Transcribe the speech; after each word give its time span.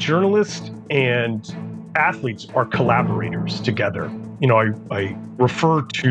journalists 0.00 0.70
and 0.88 1.54
athletes 1.94 2.48
are 2.54 2.64
collaborators 2.64 3.60
together. 3.60 4.10
You 4.40 4.48
know, 4.48 4.56
I, 4.56 4.70
I 4.90 5.16
refer 5.36 5.82
to, 5.82 6.08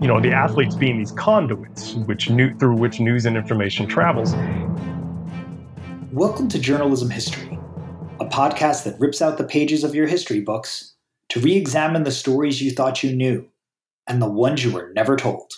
you 0.00 0.08
know, 0.08 0.18
the 0.18 0.32
athletes 0.32 0.74
being 0.74 0.96
these 0.96 1.12
conduits 1.12 1.92
which 2.06 2.30
new, 2.30 2.54
through 2.54 2.76
which 2.76 3.00
news 3.00 3.26
and 3.26 3.36
information 3.36 3.86
travels. 3.86 4.34
Welcome 6.10 6.48
to 6.48 6.58
Journalism 6.58 7.10
History, 7.10 7.58
a 8.18 8.24
podcast 8.24 8.84
that 8.84 8.98
rips 8.98 9.20
out 9.20 9.36
the 9.36 9.44
pages 9.44 9.84
of 9.84 9.94
your 9.94 10.06
history 10.06 10.40
books 10.40 10.94
to 11.28 11.38
re 11.38 11.54
examine 11.54 12.04
the 12.04 12.10
stories 12.10 12.62
you 12.62 12.70
thought 12.70 13.02
you 13.02 13.14
knew 13.14 13.46
and 14.06 14.22
the 14.22 14.30
ones 14.30 14.64
you 14.64 14.72
were 14.72 14.90
never 14.94 15.16
told. 15.16 15.52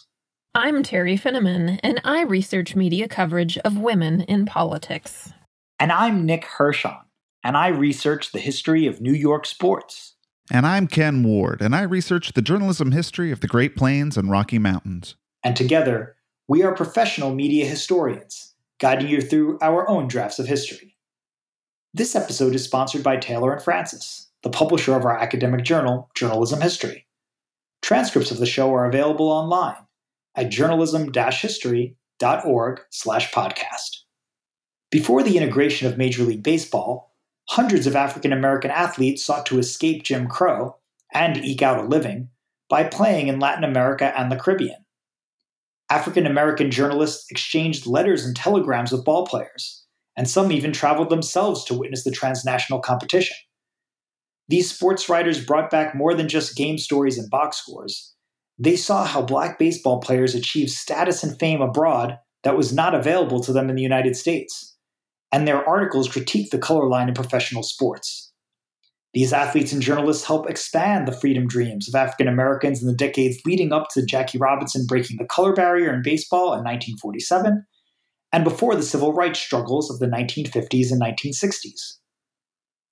I'm 0.57 0.83
Teri 0.83 1.19
Finneman, 1.21 1.79
and 1.85 2.01
I 2.03 2.23
research 2.23 2.75
media 2.75 3.07
coverage 3.07 3.59
of 3.59 3.79
women 3.79 4.23
in 4.23 4.45
politics. 4.45 5.33
And 5.79 5.93
I'm 5.93 6.27
Nick 6.27 6.45
Hirshon, 6.45 6.99
and 7.43 7.57
I 7.57 7.69
research 7.69 8.33
the 8.33 8.39
history 8.39 8.87
of 8.87 9.01
New 9.01 9.15
York 9.15 9.47
sports. 9.47 10.15
And 10.51 10.67
I'm 10.67 10.87
Ken 10.87 11.23
Ward, 11.23 11.63
and 11.63 11.75
I 11.77 11.83
research 11.83 12.33
the 12.33 12.43
journalism 12.43 12.93
history 12.93 13.31
of 13.31 13.41
the 13.41 13.47
Great 13.47 13.77
Plains 13.77 14.17
and 14.17 14.31
Rocky 14.31 14.59
Mountains. 14.59 15.17
And 15.43 15.57
together, 15.57 16.17
we 16.49 16.63
are 16.63 16.75
professional 16.75 17.35
media 17.35 17.67
historians, 17.67 18.55
guiding 18.81 19.09
you 19.09 19.21
through 19.21 19.59
our 19.63 19.89
own 19.89 20.09
drafts 20.09 20.39
of 20.39 20.49
history. 20.49 20.97
This 21.95 22.15
episode 22.15 22.55
is 22.55 22.65
sponsored 22.65 23.03
by 23.03 23.17
Taylor 23.17 23.53
and 23.53 23.63
Francis, 23.63 24.29
the 24.43 24.51
publisher 24.51 24.95
of 24.95 25.05
our 25.05 25.19
academic 25.19 25.65
journal, 25.65 26.11
Journalism 26.15 26.61
History. 26.61 27.07
Transcripts 27.83 28.31
of 28.31 28.39
the 28.39 28.47
show 28.47 28.73
are 28.75 28.87
available 28.87 29.29
online 29.29 29.77
at 30.35 30.51
journalism-history.org 30.51 32.81
slash 32.91 33.33
podcast. 33.33 33.99
Before 34.91 35.23
the 35.23 35.37
integration 35.37 35.87
of 35.87 35.97
Major 35.97 36.25
League 36.25 36.43
Baseball, 36.43 37.10
hundreds 37.51 37.89
of 37.89 37.97
African 37.97 38.33
American 38.33 38.71
athletes 38.71 39.25
sought 39.25 39.45
to 39.47 39.59
escape 39.59 40.05
Jim 40.05 40.29
Crow 40.29 40.77
and 41.13 41.37
eke 41.37 41.63
out 41.63 41.85
a 41.85 41.89
living 41.89 42.29
by 42.69 42.85
playing 42.85 43.27
in 43.27 43.41
Latin 43.41 43.65
America 43.65 44.13
and 44.17 44.31
the 44.31 44.37
Caribbean. 44.37 44.85
African 45.91 46.27
American 46.27 46.71
journalists 46.71 47.29
exchanged 47.29 47.89
letters 47.89 48.25
and 48.25 48.37
telegrams 48.37 48.93
with 48.93 49.05
ball 49.05 49.27
players, 49.27 49.85
and 50.17 50.31
some 50.31 50.53
even 50.53 50.73
traveled 50.73 51.09
themselves 51.09 51.65
to 51.65 51.75
witness 51.75 52.05
the 52.05 52.13
transnational 52.13 52.79
competition. 52.79 53.37
These 54.47 54.73
sports 54.73 55.09
writers 55.09 55.45
brought 55.45 55.71
back 55.71 55.93
more 55.93 56.15
than 56.15 56.29
just 56.29 56.57
game 56.57 56.79
stories 56.79 57.19
and 57.19 57.29
box 57.31 57.57
scores. 57.57 58.15
They 58.59 58.77
saw 58.77 59.05
how 59.05 59.23
black 59.23 59.59
baseball 59.59 59.99
players 59.99 60.37
achieved 60.37 60.71
status 60.71 61.25
and 61.25 61.37
fame 61.41 61.63
abroad 61.63 62.17
that 62.45 62.57
was 62.57 62.73
not 62.73 62.95
available 62.95 63.41
to 63.41 63.53
them 63.53 63.69
in 63.69 63.75
the 63.75 63.83
United 63.83 64.15
States. 64.15 64.77
And 65.33 65.47
their 65.47 65.67
articles 65.69 66.09
critique 66.09 66.51
the 66.51 66.59
color 66.59 66.89
line 66.89 67.09
in 67.09 67.15
professional 67.15 67.63
sports. 67.63 68.33
These 69.13 69.33
athletes 69.33 69.73
and 69.73 69.83
journalists 69.83 70.25
help 70.25 70.49
expand 70.49 71.09
the 71.09 71.13
freedom 71.13 71.49
dreams 71.49 71.89
of 71.89 71.95
African 71.97 72.29
Americans 72.29 72.81
in 72.81 72.87
the 72.87 72.95
decades 72.95 73.39
leading 73.45 73.73
up 73.73 73.89
to 73.91 74.05
Jackie 74.05 74.39
Robinson 74.39 74.87
breaking 74.87 75.17
the 75.19 75.25
color 75.25 75.53
barrier 75.53 75.93
in 75.93 76.03
baseball 76.03 76.53
in 76.53 76.63
1947 76.65 77.65
and 78.33 78.45
before 78.45 78.77
the 78.77 78.83
civil 78.83 79.13
rights 79.13 79.41
struggles 79.41 79.91
of 79.91 79.99
the 79.99 80.07
1950s 80.07 80.93
and 80.93 81.03
1960s. 81.03 81.97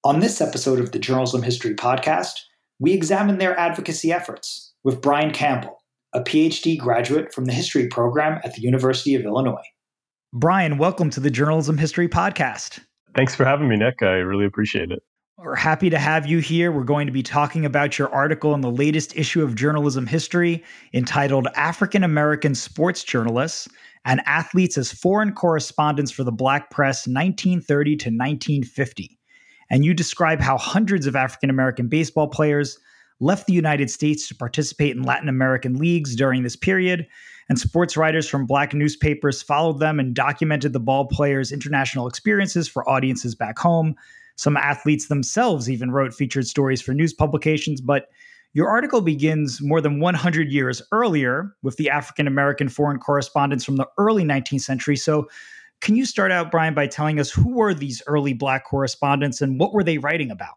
On 0.05 0.21
this 0.21 0.41
episode 0.41 0.81
of 0.81 0.91
the 0.91 0.99
Journalism 0.99 1.43
History 1.43 1.75
Podcast, 1.75 2.33
we 2.81 2.93
examine 2.93 3.39
their 3.39 3.59
advocacy 3.59 4.13
efforts 4.13 4.75
with 4.83 5.01
Brian 5.01 5.33
Campbell, 5.33 5.79
a 6.13 6.21
PhD 6.21 6.79
graduate 6.79 7.33
from 7.33 7.45
the 7.45 7.53
history 7.53 7.89
program 7.89 8.41
at 8.45 8.55
the 8.55 8.63
University 8.63 9.15
of 9.15 9.23
Illinois. 9.23 9.63
Brian, 10.35 10.77
welcome 10.77 11.09
to 11.09 11.21
the 11.21 11.31
Journalism 11.31 11.79
History 11.79 12.07
Podcast. 12.07 12.81
Thanks 13.17 13.35
for 13.35 13.47
having 13.47 13.67
me, 13.67 13.77
Nick. 13.77 14.03
I 14.03 14.17
really 14.17 14.45
appreciate 14.45 14.91
it. 14.91 15.03
We're 15.39 15.55
happy 15.55 15.89
to 15.89 15.99
have 15.99 16.27
you 16.27 16.41
here. 16.41 16.71
We're 16.71 16.85
going 16.85 17.07
to 17.07 17.13
be 17.13 17.23
talking 17.23 17.65
about 17.65 17.99
your 17.99 18.13
article 18.13 18.53
in 18.53 18.61
the 18.61 18.71
latest 18.71 19.17
issue 19.17 19.43
of 19.43 19.55
Journalism 19.55 20.07
History 20.07 20.63
entitled 20.93 21.49
African 21.55 22.05
American 22.05 22.55
Sports 22.55 23.05
Journalists 23.05 23.69
and 24.05 24.21
Athletes 24.27 24.77
as 24.77 24.93
Foreign 24.93 25.33
Correspondents 25.33 26.11
for 26.11 26.25
the 26.25 26.33
Black 26.33 26.69
Press 26.69 27.07
1930 27.07 27.97
to 27.97 28.09
1950. 28.11 29.19
And 29.71 29.83
you 29.83 29.95
describe 29.95 30.41
how 30.41 30.59
hundreds 30.59 31.07
of 31.07 31.17
African 31.17 31.49
American 31.49 31.89
baseball 31.89 32.29
players 32.29 32.79
left 33.19 33.47
the 33.47 33.55
United 33.55 33.91
States 33.91 34.29
to 34.29 34.35
participate 34.35 34.95
in 34.95 35.05
Latin 35.05 35.31
American 35.31 35.77
leagues 35.77 36.15
during 36.15 36.43
this 36.43 36.57
period, 36.57 37.07
and 37.49 37.59
sports 37.59 37.97
writers 37.97 38.29
from 38.29 38.47
black 38.47 38.75
newspapers 38.75 39.43
followed 39.43 39.81
them 39.81 39.99
and 39.99 40.15
documented 40.15 40.73
the 40.73 40.81
ball 40.81 41.07
players' 41.07 41.53
international 41.53 42.07
experiences 42.07 42.69
for 42.69 42.89
audiences 42.89 43.35
back 43.35 43.59
home. 43.59 43.95
Some 44.37 44.57
athletes 44.57 45.09
themselves 45.09 45.71
even 45.71 45.91
wrote 45.91 46.15
featured 46.15 46.47
stories 46.47 46.81
for 46.81 46.93
news 46.93 47.13
publications, 47.13 47.81
but 47.81 48.09
your 48.53 48.69
article 48.69 49.01
begins 49.01 49.61
more 49.61 49.81
than 49.81 50.01
100 50.01 50.51
years 50.51 50.83
earlier 50.93 51.55
with 51.63 51.77
the 51.77 51.91
African 51.91 52.27
American 52.27 52.69
foreign 52.69 52.99
correspondents 52.99 53.65
from 53.65 53.77
the 53.77 53.89
early 53.99 54.25
19th 54.25 54.63
century. 54.63 54.97
So, 54.97 55.29
can 55.81 55.95
you 55.95 56.05
start 56.07 56.33
out, 56.33 56.51
Brian, 56.51 56.75
by 56.75 56.89
telling 56.89 57.21
us 57.21 57.31
who 57.31 57.55
were 57.55 57.73
these 57.73 58.03
early 58.09 58.33
Black 58.33 58.65
correspondents 58.65 59.41
and 59.41 59.61
what 59.61 59.73
were 59.73 59.85
they 59.85 59.99
writing 59.99 60.31
about? 60.31 60.57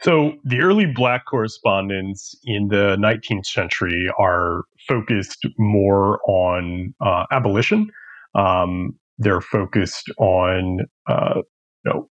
So 0.00 0.32
the 0.44 0.60
early 0.60 0.86
black 0.86 1.24
correspondents 1.26 2.34
in 2.44 2.68
the 2.68 2.96
19th 2.98 3.46
century 3.46 4.10
are 4.18 4.64
focused 4.86 5.46
more 5.58 6.20
on 6.28 6.94
uh, 7.00 7.24
abolition. 7.30 7.88
Um, 8.34 8.98
they're 9.18 9.40
focused 9.40 10.10
on 10.18 10.80
uh, 11.08 11.36
you 11.84 11.92
know 11.92 12.08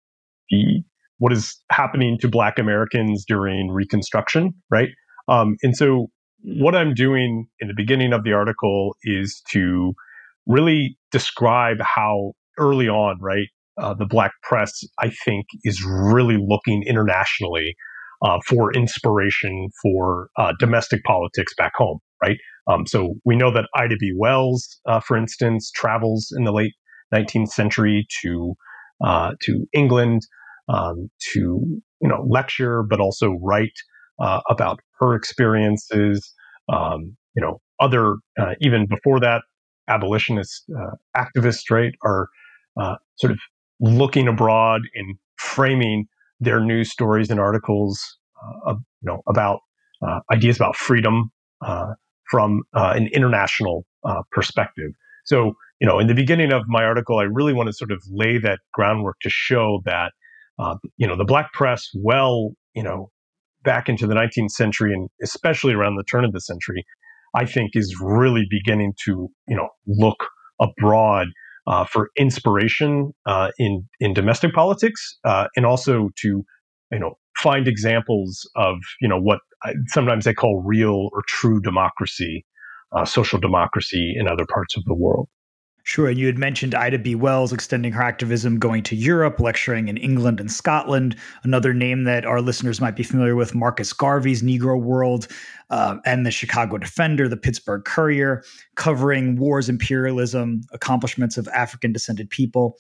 the 0.50 0.84
what 1.20 1.34
is 1.34 1.58
happening 1.72 2.18
to 2.22 2.28
Black 2.30 2.58
Americans 2.60 3.26
during 3.28 3.72
Reconstruction, 3.72 4.54
right? 4.70 4.90
Um, 5.28 5.58
and 5.62 5.76
so 5.76 6.08
what 6.44 6.76
I'm 6.76 6.94
doing 6.94 7.48
in 7.60 7.68
the 7.68 7.74
beginning 7.76 8.14
of 8.14 8.24
the 8.24 8.34
article 8.34 8.96
is 9.04 9.42
to 9.52 9.94
really 10.48 10.98
describe 11.12 11.78
how 11.82 12.34
early 12.58 12.88
on, 12.88 13.20
right, 13.22 13.48
uh, 13.80 13.94
the 13.94 14.06
black 14.06 14.32
press, 14.44 14.84
I 15.00 15.12
think, 15.26 15.46
is 15.64 15.84
really 15.86 16.38
looking 16.38 16.84
internationally 16.88 17.76
uh, 18.22 18.40
for 18.48 18.74
inspiration 18.74 19.70
for 19.82 20.30
uh, 20.38 20.54
domestic 20.60 21.04
politics 21.04 21.54
back 21.58 21.72
home, 21.76 22.00
right? 22.22 22.38
Um, 22.68 22.86
so 22.86 23.16
we 23.26 23.36
know 23.36 23.52
that 23.52 23.68
Ida 23.76 23.96
B. 24.00 24.12
Wells, 24.16 24.80
uh, 24.86 25.00
for 25.00 25.18
instance, 25.18 25.72
travels 25.72 26.28
in 26.38 26.44
the 26.44 26.52
late 26.52 26.74
19th 27.14 27.50
century 27.50 28.06
to 28.22 28.54
uh, 29.04 29.32
to 29.42 29.66
England 29.74 30.22
um, 30.68 31.10
to 31.34 31.40
you 31.40 32.08
know 32.10 32.26
lecture, 32.28 32.84
but 32.84 33.00
also 33.00 33.38
write 33.42 33.72
uh, 34.22 34.42
about 34.50 34.80
her 35.00 35.16
experiences. 35.16 36.34
Um, 36.72 37.16
you 37.36 37.42
know, 37.42 37.62
other 37.80 38.18
even 38.60 38.86
before 38.86 39.20
that, 39.22 39.44
abolitionist 39.88 40.70
activists, 41.16 41.72
right, 41.72 41.94
are 42.04 42.28
sort 43.16 43.32
of 43.32 43.40
looking 43.80 44.28
abroad 44.28 44.82
and 44.96 45.16
framing 45.38 46.08
their 46.40 46.60
news 46.60 46.92
stories 46.92 47.30
and 47.30 47.40
articles, 47.40 48.18
uh, 48.66 48.74
you 48.74 49.08
know, 49.08 49.22
about 49.28 49.60
uh, 50.06 50.20
ideas 50.32 50.56
about 50.56 50.76
freedom 50.76 51.32
uh, 51.66 51.94
from 52.30 52.62
uh, 52.74 52.94
an 52.96 53.10
international 53.14 53.86
uh, 54.06 54.22
perspective. 54.32 54.92
So, 55.26 55.54
you 55.82 55.88
know, 55.88 56.00
in 56.00 56.08
the 56.08 56.14
beginning 56.14 56.52
of 56.52 56.64
my 56.68 56.84
article, 56.84 57.20
I 57.20 57.24
really 57.24 57.54
want 57.54 57.68
to 57.68 57.74
sort 57.74 57.92
of 57.92 58.02
lay 58.10 58.38
that 58.40 58.60
groundwork 58.74 59.18
to 59.22 59.30
show 59.30 59.82
that, 59.86 60.12
you 60.98 61.08
know, 61.08 61.16
the 61.16 61.26
black 61.26 61.54
press, 61.54 61.88
well, 61.96 62.52
you 62.74 62.84
know, 62.84 63.12
back 63.64 63.90
into 63.90 64.08
the 64.08 64.16
19th 64.16 64.52
century 64.52 64.94
and 64.94 65.10
especially 65.22 65.74
around 65.74 65.96
the 65.96 66.04
turn 66.04 66.26
of 66.26 66.32
the 66.32 66.42
century, 66.42 66.86
I 67.36 67.46
think 67.46 67.72
is 67.74 67.96
really 68.02 68.46
beginning 68.50 68.94
to, 69.06 69.30
you 69.48 69.56
know, 69.56 69.70
look 69.88 70.28
abroad 70.60 71.28
uh, 71.70 71.86
for 71.86 72.10
inspiration 72.18 73.14
uh, 73.26 73.52
in 73.58 73.88
in 74.00 74.14
domestic 74.14 74.54
politics, 74.54 75.18
uh, 75.24 75.48
and 75.56 75.66
also 75.66 76.10
to 76.18 76.44
you 76.92 77.00
know 77.00 77.18
find 77.38 77.68
examples 77.68 78.50
of 78.56 78.78
you 79.00 79.08
know 79.08 79.20
what 79.20 79.40
I, 79.64 79.74
sometimes 79.88 80.26
they 80.26 80.34
call 80.34 80.62
real 80.66 81.10
or 81.14 81.24
true 81.28 81.62
democracy, 81.62 82.46
uh, 82.92 83.06
social 83.06 83.40
democracy 83.40 84.16
in 84.18 84.28
other 84.28 84.46
parts 84.52 84.76
of 84.76 84.84
the 84.86 84.96
world. 84.96 85.30
Sure. 85.90 86.08
And 86.08 86.20
you 86.20 86.28
had 86.28 86.38
mentioned 86.38 86.76
Ida 86.76 87.00
B. 87.00 87.16
Wells 87.16 87.52
extending 87.52 87.92
her 87.94 88.04
activism 88.04 88.60
going 88.60 88.84
to 88.84 88.96
Europe, 88.96 89.40
lecturing 89.40 89.88
in 89.88 89.98
England 89.98 90.40
and 90.40 90.52
Scotland. 90.52 91.16
Another 91.42 91.74
name 91.74 92.04
that 92.04 92.28
our 92.28 92.42
listeners 92.42 92.80
might 92.80 92.96
be 92.96 93.02
familiar 93.02 93.36
with, 93.36 93.56
Marcus 93.56 93.92
Garvey's 93.92 94.44
Negro 94.44 94.80
World, 94.80 95.28
uh, 95.72 95.98
and 96.06 96.28
the 96.28 96.32
Chicago 96.32 96.78
Defender, 96.78 97.28
the 97.28 97.36
Pittsburgh 97.36 97.84
Courier, 97.86 98.44
covering 98.76 99.36
wars, 99.38 99.68
imperialism, 99.68 100.62
accomplishments 100.74 101.40
of 101.40 101.48
African 101.48 101.92
descended 101.92 102.30
people. 102.30 102.78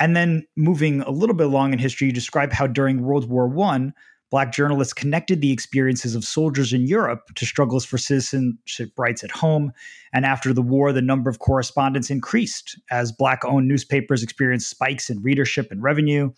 And 0.00 0.16
then 0.16 0.44
moving 0.56 1.02
a 1.02 1.10
little 1.10 1.36
bit 1.36 1.46
along 1.46 1.72
in 1.72 1.78
history, 1.78 2.08
you 2.08 2.12
describe 2.12 2.52
how 2.52 2.66
during 2.66 3.00
World 3.00 3.30
War 3.30 3.46
One, 3.46 3.94
Black 4.30 4.52
journalists 4.52 4.92
connected 4.92 5.40
the 5.40 5.52
experiences 5.52 6.14
of 6.14 6.24
soldiers 6.24 6.72
in 6.72 6.86
Europe 6.86 7.30
to 7.34 7.44
struggles 7.44 7.84
for 7.84 7.98
citizenship 7.98 8.92
rights 8.96 9.24
at 9.24 9.30
home. 9.32 9.72
And 10.12 10.24
after 10.24 10.52
the 10.52 10.62
war, 10.62 10.92
the 10.92 11.02
number 11.02 11.28
of 11.28 11.40
correspondents 11.40 12.10
increased 12.10 12.78
as 12.90 13.10
Black 13.10 13.44
owned 13.44 13.66
newspapers 13.66 14.22
experienced 14.22 14.70
spikes 14.70 15.10
in 15.10 15.20
readership 15.20 15.72
and 15.72 15.82
revenue. 15.82 16.30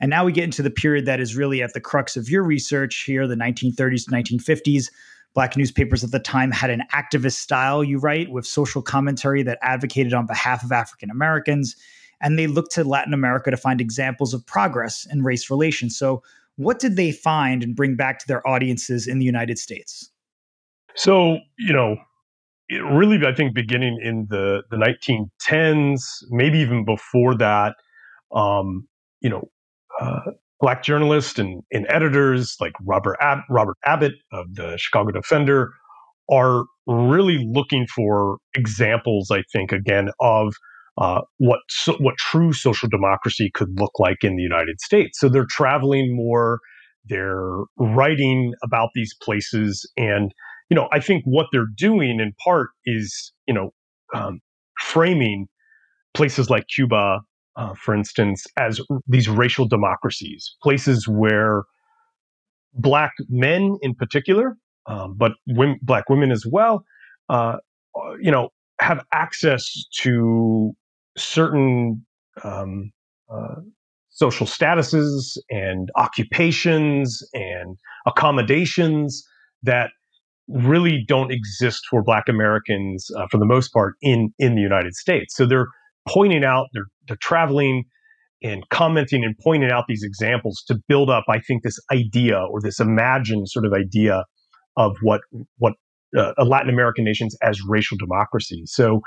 And 0.00 0.10
now 0.10 0.24
we 0.24 0.32
get 0.32 0.44
into 0.44 0.62
the 0.62 0.70
period 0.70 1.06
that 1.06 1.20
is 1.20 1.36
really 1.36 1.62
at 1.62 1.74
the 1.74 1.80
crux 1.80 2.16
of 2.16 2.28
your 2.28 2.42
research 2.42 3.04
here, 3.06 3.26
the 3.26 3.36
1930s 3.36 4.04
to 4.04 4.10
1950s. 4.10 4.90
Black 5.34 5.56
newspapers 5.56 6.02
at 6.02 6.10
the 6.10 6.18
time 6.18 6.50
had 6.50 6.70
an 6.70 6.82
activist 6.92 7.34
style, 7.34 7.84
you 7.84 7.98
write, 7.98 8.30
with 8.30 8.46
social 8.46 8.82
commentary 8.82 9.42
that 9.44 9.58
advocated 9.62 10.12
on 10.12 10.26
behalf 10.26 10.64
of 10.64 10.72
African 10.72 11.10
Americans. 11.10 11.76
And 12.20 12.36
they 12.36 12.48
looked 12.48 12.72
to 12.72 12.82
Latin 12.82 13.14
America 13.14 13.50
to 13.50 13.56
find 13.56 13.80
examples 13.80 14.34
of 14.34 14.44
progress 14.44 15.06
in 15.10 15.22
race 15.22 15.50
relations. 15.50 15.96
So, 15.96 16.22
what 16.58 16.80
did 16.80 16.96
they 16.96 17.12
find 17.12 17.62
and 17.62 17.74
bring 17.76 17.94
back 17.94 18.18
to 18.18 18.26
their 18.26 18.46
audiences 18.46 19.06
in 19.06 19.20
the 19.20 19.24
United 19.24 19.58
States? 19.58 20.10
So, 20.96 21.38
you 21.56 21.72
know, 21.72 21.96
it 22.68 22.82
really, 22.82 23.24
I 23.24 23.32
think, 23.32 23.54
beginning 23.54 24.00
in 24.02 24.26
the, 24.28 24.62
the 24.70 24.76
1910s, 24.76 26.00
maybe 26.30 26.58
even 26.58 26.84
before 26.84 27.36
that, 27.36 27.76
um, 28.34 28.88
you 29.20 29.30
know, 29.30 29.48
uh, 30.00 30.32
black 30.60 30.82
journalists 30.82 31.38
and, 31.38 31.62
and, 31.70 31.86
editors 31.88 32.56
like 32.60 32.72
Robert, 32.84 33.16
Ab- 33.20 33.44
Robert 33.48 33.76
Abbott 33.86 34.14
of 34.32 34.52
the 34.54 34.76
Chicago 34.76 35.12
Defender 35.12 35.72
are 36.28 36.64
really 36.88 37.48
looking 37.48 37.86
for 37.86 38.38
examples, 38.54 39.30
I 39.30 39.44
think, 39.52 39.70
again, 39.70 40.10
of 40.20 40.52
uh, 40.98 41.20
what 41.38 41.60
so, 41.68 41.94
what 42.00 42.16
true 42.16 42.52
social 42.52 42.88
democracy 42.88 43.50
could 43.54 43.78
look 43.78 43.92
like 43.98 44.18
in 44.22 44.36
the 44.36 44.42
United 44.42 44.80
States. 44.80 45.18
So 45.18 45.28
they're 45.28 45.46
traveling 45.48 46.14
more, 46.14 46.58
they're 47.04 47.62
writing 47.78 48.52
about 48.64 48.90
these 48.94 49.14
places, 49.22 49.88
and 49.96 50.32
you 50.70 50.74
know, 50.74 50.88
I 50.92 51.00
think 51.00 51.22
what 51.24 51.46
they're 51.52 51.68
doing 51.76 52.20
in 52.20 52.32
part 52.44 52.70
is 52.84 53.32
you 53.46 53.54
know 53.54 53.70
um, 54.12 54.40
framing 54.80 55.46
places 56.14 56.50
like 56.50 56.66
Cuba, 56.74 57.20
uh, 57.56 57.74
for 57.74 57.94
instance, 57.94 58.44
as 58.56 58.80
these 59.06 59.28
racial 59.28 59.68
democracies, 59.68 60.56
places 60.62 61.06
where 61.06 61.62
black 62.74 63.12
men 63.28 63.76
in 63.82 63.94
particular, 63.94 64.56
um, 64.86 65.14
but 65.16 65.32
women, 65.46 65.78
black 65.80 66.08
women 66.10 66.32
as 66.32 66.44
well, 66.50 66.84
uh, 67.28 67.56
you 68.20 68.32
know, 68.32 68.48
have 68.80 69.04
access 69.12 69.72
to 70.00 70.72
certain 71.18 72.04
um, 72.44 72.90
uh, 73.32 73.56
social 74.10 74.46
statuses 74.46 75.36
and 75.50 75.90
occupations 75.96 77.22
and 77.32 77.76
accommodations 78.06 79.24
that 79.62 79.90
really 80.48 81.04
don't 81.06 81.30
exist 81.30 81.86
for 81.90 82.02
Black 82.02 82.24
Americans 82.28 83.10
uh, 83.16 83.26
for 83.30 83.38
the 83.38 83.46
most 83.46 83.72
part 83.72 83.94
in 84.02 84.32
in 84.38 84.54
the 84.54 84.62
United 84.62 84.94
States. 84.94 85.36
So 85.36 85.46
they're 85.46 85.68
pointing 86.08 86.44
out 86.44 86.66
they're 86.72 86.86
they're 87.06 87.18
traveling 87.20 87.84
and 88.42 88.68
commenting 88.70 89.24
and 89.24 89.34
pointing 89.42 89.70
out 89.70 89.84
these 89.88 90.04
examples 90.04 90.62
to 90.68 90.76
build 90.88 91.10
up, 91.10 91.24
I 91.28 91.40
think, 91.40 91.64
this 91.64 91.78
idea 91.92 92.38
or 92.38 92.60
this 92.60 92.78
imagined 92.78 93.48
sort 93.48 93.66
of 93.66 93.72
idea 93.72 94.24
of 94.76 94.96
what 95.02 95.20
what 95.58 95.74
uh, 96.16 96.32
Latin 96.44 96.70
American 96.70 97.04
nations 97.04 97.36
as 97.42 97.60
racial 97.66 97.98
democracies. 97.98 98.72
So, 98.74 99.00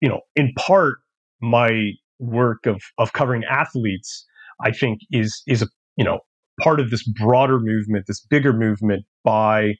you 0.00 0.08
know, 0.08 0.20
in 0.36 0.52
part, 0.58 0.98
my 1.40 1.92
work 2.18 2.66
of 2.66 2.82
of 2.98 3.12
covering 3.12 3.44
athletes, 3.44 4.26
I 4.62 4.70
think 4.72 5.00
is 5.10 5.42
is 5.46 5.62
a 5.62 5.68
you 5.96 6.04
know 6.04 6.20
part 6.62 6.80
of 6.80 6.90
this 6.90 7.02
broader 7.02 7.58
movement, 7.58 8.04
this 8.06 8.20
bigger 8.20 8.52
movement 8.52 9.04
by 9.24 9.74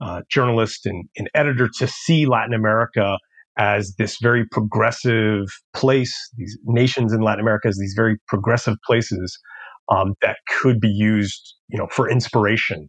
uh, 0.00 0.22
journalists 0.30 0.86
and, 0.86 1.08
and 1.16 1.28
editor 1.34 1.68
to 1.78 1.86
see 1.86 2.26
Latin 2.26 2.54
America 2.54 3.18
as 3.58 3.94
this 3.98 4.18
very 4.22 4.46
progressive 4.46 5.46
place, 5.74 6.14
these 6.36 6.56
nations 6.64 7.12
in 7.12 7.20
Latin 7.20 7.40
America 7.40 7.68
as 7.68 7.76
these 7.78 7.94
very 7.96 8.16
progressive 8.28 8.76
places 8.86 9.36
um, 9.90 10.14
that 10.22 10.36
could 10.60 10.80
be 10.80 10.88
used, 10.88 11.54
you 11.68 11.78
know, 11.78 11.88
for 11.90 12.08
inspiration, 12.08 12.88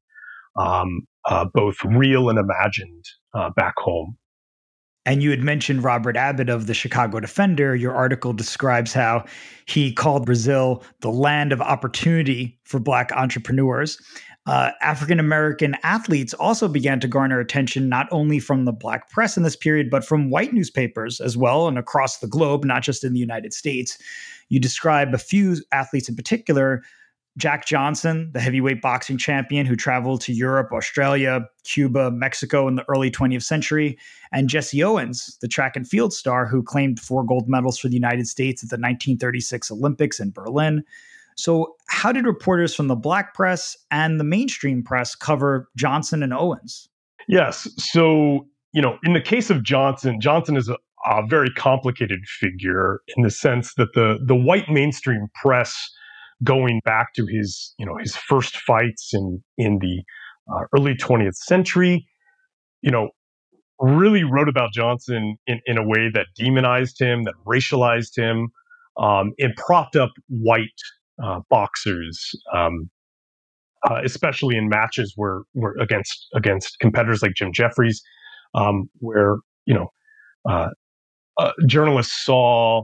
um, 0.59 1.01
uh, 1.27 1.45
both 1.53 1.75
real 1.83 2.29
and 2.29 2.37
imagined 2.37 3.03
uh, 3.33 3.49
back 3.55 3.73
home. 3.77 4.15
And 5.09 5.23
you 5.23 5.31
had 5.31 5.41
mentioned 5.41 5.83
Robert 5.83 6.15
Abbott 6.15 6.49
of 6.49 6.67
the 6.67 6.75
Chicago 6.75 7.19
Defender. 7.19 7.75
Your 7.75 7.95
article 7.95 8.31
describes 8.31 8.93
how 8.93 9.25
he 9.65 9.91
called 9.91 10.27
Brazil 10.27 10.83
the 10.99 11.09
land 11.09 11.51
of 11.51 11.61
opportunity 11.61 12.59
for 12.63 12.79
Black 12.79 13.11
entrepreneurs. 13.13 13.99
Uh, 14.45 14.69
African 14.83 15.19
American 15.19 15.75
athletes 15.81 16.35
also 16.35 16.67
began 16.67 16.99
to 16.99 17.07
garner 17.07 17.39
attention 17.39 17.89
not 17.89 18.07
only 18.11 18.39
from 18.39 18.65
the 18.65 18.71
Black 18.71 19.09
press 19.09 19.35
in 19.35 19.41
this 19.41 19.55
period, 19.55 19.89
but 19.89 20.05
from 20.05 20.29
white 20.29 20.53
newspapers 20.53 21.19
as 21.19 21.35
well 21.35 21.67
and 21.67 21.79
across 21.79 22.19
the 22.19 22.27
globe, 22.27 22.63
not 22.63 22.83
just 22.83 23.03
in 23.03 23.11
the 23.11 23.19
United 23.19 23.51
States. 23.51 23.97
You 24.49 24.59
describe 24.59 25.15
a 25.15 25.17
few 25.17 25.55
athletes 25.71 26.07
in 26.07 26.15
particular 26.15 26.83
Jack 27.39 27.65
Johnson, 27.65 28.29
the 28.33 28.39
heavyweight 28.41 28.81
boxing 28.81 29.17
champion 29.17 29.65
who 29.65 29.77
traveled 29.77 30.19
to 30.21 30.33
Europe, 30.33 30.71
Australia, 30.73 31.47
Cuba, 31.63 32.11
Mexico 32.11 32.67
in 32.67 32.75
the 32.75 32.83
early 32.89 33.09
20th 33.09 33.43
century, 33.43 33.97
and 34.33 34.49
Jesse 34.49 34.83
Owens, 34.83 35.37
the 35.41 35.47
track 35.47 35.77
and 35.77 35.87
field 35.87 36.13
star 36.13 36.45
who 36.45 36.61
claimed 36.61 36.99
four 36.99 37.23
gold 37.23 37.47
medals 37.47 37.79
for 37.79 37.87
the 37.87 37.95
United 37.95 38.27
States 38.27 38.61
at 38.61 38.69
the 38.69 38.75
1936 38.75 39.71
Olympics 39.71 40.19
in 40.19 40.31
Berlin. 40.31 40.83
So, 41.37 41.75
how 41.87 42.11
did 42.11 42.25
reporters 42.25 42.75
from 42.75 42.87
the 42.87 42.95
black 42.97 43.33
press 43.33 43.77
and 43.89 44.19
the 44.19 44.25
mainstream 44.25 44.83
press 44.83 45.15
cover 45.15 45.69
Johnson 45.77 46.21
and 46.21 46.33
Owens? 46.33 46.89
Yes. 47.29 47.69
So, 47.77 48.47
you 48.73 48.81
know, 48.81 48.99
in 49.03 49.13
the 49.13 49.21
case 49.21 49.49
of 49.49 49.63
Johnson, 49.63 50.19
Johnson 50.19 50.57
is 50.57 50.67
a, 50.67 50.75
a 51.05 51.25
very 51.25 51.49
complicated 51.51 52.19
figure 52.27 52.99
in 53.15 53.23
the 53.23 53.31
sense 53.31 53.75
that 53.75 53.93
the 53.93 54.19
the 54.21 54.35
white 54.35 54.69
mainstream 54.69 55.29
press 55.41 55.89
going 56.43 56.81
back 56.85 57.13
to 57.15 57.25
his 57.25 57.73
you 57.77 57.85
know 57.85 57.97
his 57.97 58.15
first 58.15 58.57
fights 58.57 59.11
in 59.13 59.43
in 59.57 59.79
the 59.79 60.03
uh, 60.51 60.65
early 60.75 60.95
20th 60.95 61.35
century 61.35 62.07
you 62.81 62.91
know 62.91 63.09
really 63.79 64.23
wrote 64.23 64.49
about 64.49 64.71
johnson 64.73 65.37
in, 65.47 65.59
in 65.65 65.77
a 65.77 65.83
way 65.83 66.09
that 66.13 66.27
demonized 66.37 66.99
him 66.99 67.23
that 67.23 67.33
racialized 67.45 68.17
him 68.17 68.49
um, 68.97 69.31
and 69.39 69.53
propped 69.55 69.95
up 69.95 70.11
white 70.27 70.67
uh, 71.23 71.39
boxers 71.49 72.31
um, 72.53 72.89
uh, 73.89 74.01
especially 74.03 74.57
in 74.57 74.67
matches 74.67 75.13
where, 75.15 75.41
where 75.53 75.73
against 75.79 76.27
against 76.33 76.77
competitors 76.79 77.21
like 77.21 77.33
jim 77.35 77.51
jeffries 77.53 78.01
um, 78.55 78.89
where 78.99 79.37
you 79.65 79.73
know 79.73 79.87
uh, 80.49 80.69
uh, 81.37 81.51
journalists 81.65 82.25
saw 82.25 82.83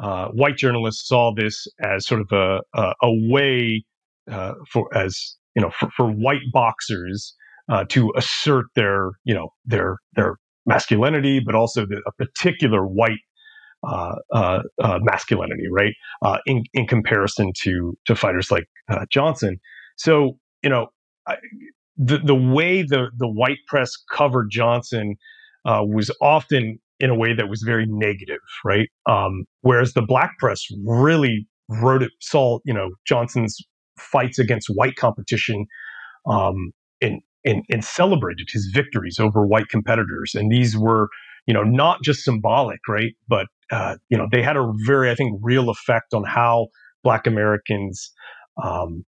uh, 0.00 0.28
white 0.28 0.56
journalists 0.56 1.06
saw 1.06 1.32
this 1.34 1.66
as 1.82 2.06
sort 2.06 2.20
of 2.20 2.28
a 2.32 2.60
a, 2.74 2.94
a 3.02 3.30
way 3.30 3.84
uh, 4.30 4.54
for 4.70 4.88
as 4.96 5.36
you 5.54 5.62
know 5.62 5.70
for, 5.70 5.90
for 5.90 6.10
white 6.10 6.42
boxers 6.52 7.34
uh, 7.70 7.84
to 7.88 8.12
assert 8.16 8.66
their 8.74 9.10
you 9.24 9.34
know 9.34 9.50
their 9.64 9.98
their 10.14 10.36
masculinity, 10.64 11.40
but 11.40 11.54
also 11.54 11.84
the, 11.84 12.00
a 12.06 12.12
particular 12.12 12.86
white 12.86 13.18
uh, 13.86 14.14
uh, 14.32 14.60
masculinity, 15.02 15.64
right? 15.70 15.94
in 16.46 16.62
in 16.72 16.86
comparison 16.86 17.52
to 17.62 17.96
to 18.06 18.14
fighters 18.14 18.50
like 18.50 18.64
Johnson. 19.10 19.58
So 19.96 20.38
you 20.62 20.70
know. 20.70 20.88
I, 21.26 21.36
the 21.98 22.18
the 22.18 22.34
way 22.34 22.82
the 22.82 23.10
the 23.18 23.28
white 23.28 23.58
press 23.68 23.92
covered 24.10 24.48
Johnson 24.50 25.14
was 25.64 26.10
often 26.20 26.80
in 27.02 27.10
a 27.10 27.16
way 27.16 27.34
that 27.34 27.48
was 27.48 27.62
very 27.62 27.84
negative, 27.88 28.38
right? 28.64 28.88
Um, 29.06 29.44
whereas 29.60 29.92
the 29.92 30.02
black 30.02 30.38
press 30.38 30.64
really 30.86 31.46
wrote 31.68 32.02
it, 32.02 32.12
saw 32.20 32.60
you 32.64 32.72
know 32.72 32.90
Johnson's 33.04 33.58
fights 33.98 34.38
against 34.38 34.68
white 34.68 34.94
competition, 34.96 35.66
um, 36.26 36.70
and, 37.02 37.20
and 37.44 37.64
and 37.68 37.84
celebrated 37.84 38.46
his 38.50 38.70
victories 38.72 39.18
over 39.18 39.44
white 39.44 39.68
competitors, 39.68 40.34
and 40.34 40.50
these 40.50 40.78
were 40.78 41.08
you 41.46 41.52
know 41.52 41.64
not 41.64 42.02
just 42.02 42.22
symbolic, 42.22 42.78
right? 42.88 43.14
But 43.28 43.48
uh, 43.72 43.96
you 44.08 44.16
know 44.16 44.28
they 44.30 44.42
had 44.42 44.56
a 44.56 44.72
very 44.86 45.10
I 45.10 45.16
think 45.16 45.40
real 45.42 45.68
effect 45.68 46.14
on 46.14 46.24
how 46.24 46.68
Black 47.02 47.26
Americans. 47.26 48.10
Um, 48.62 49.04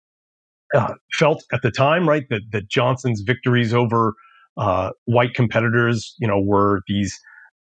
uh, 0.75 0.93
felt 1.15 1.45
at 1.51 1.63
the 1.63 1.71
time, 1.71 2.07
right, 2.07 2.25
that, 2.29 2.43
that 2.53 2.69
Johnson's 2.69 3.23
victories 3.23 3.73
over 3.73 4.13
uh, 4.59 4.91
white 5.07 5.33
competitors, 5.33 6.15
you 6.19 6.29
know, 6.29 6.39
were 6.39 6.83
these 6.87 7.19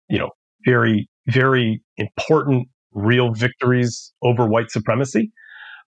you 0.08 0.18
know, 0.18 0.30
very, 0.64 1.08
very 1.26 1.82
important 1.96 2.68
real 2.92 3.32
victories 3.32 4.12
over 4.22 4.46
white 4.46 4.70
supremacy, 4.70 5.30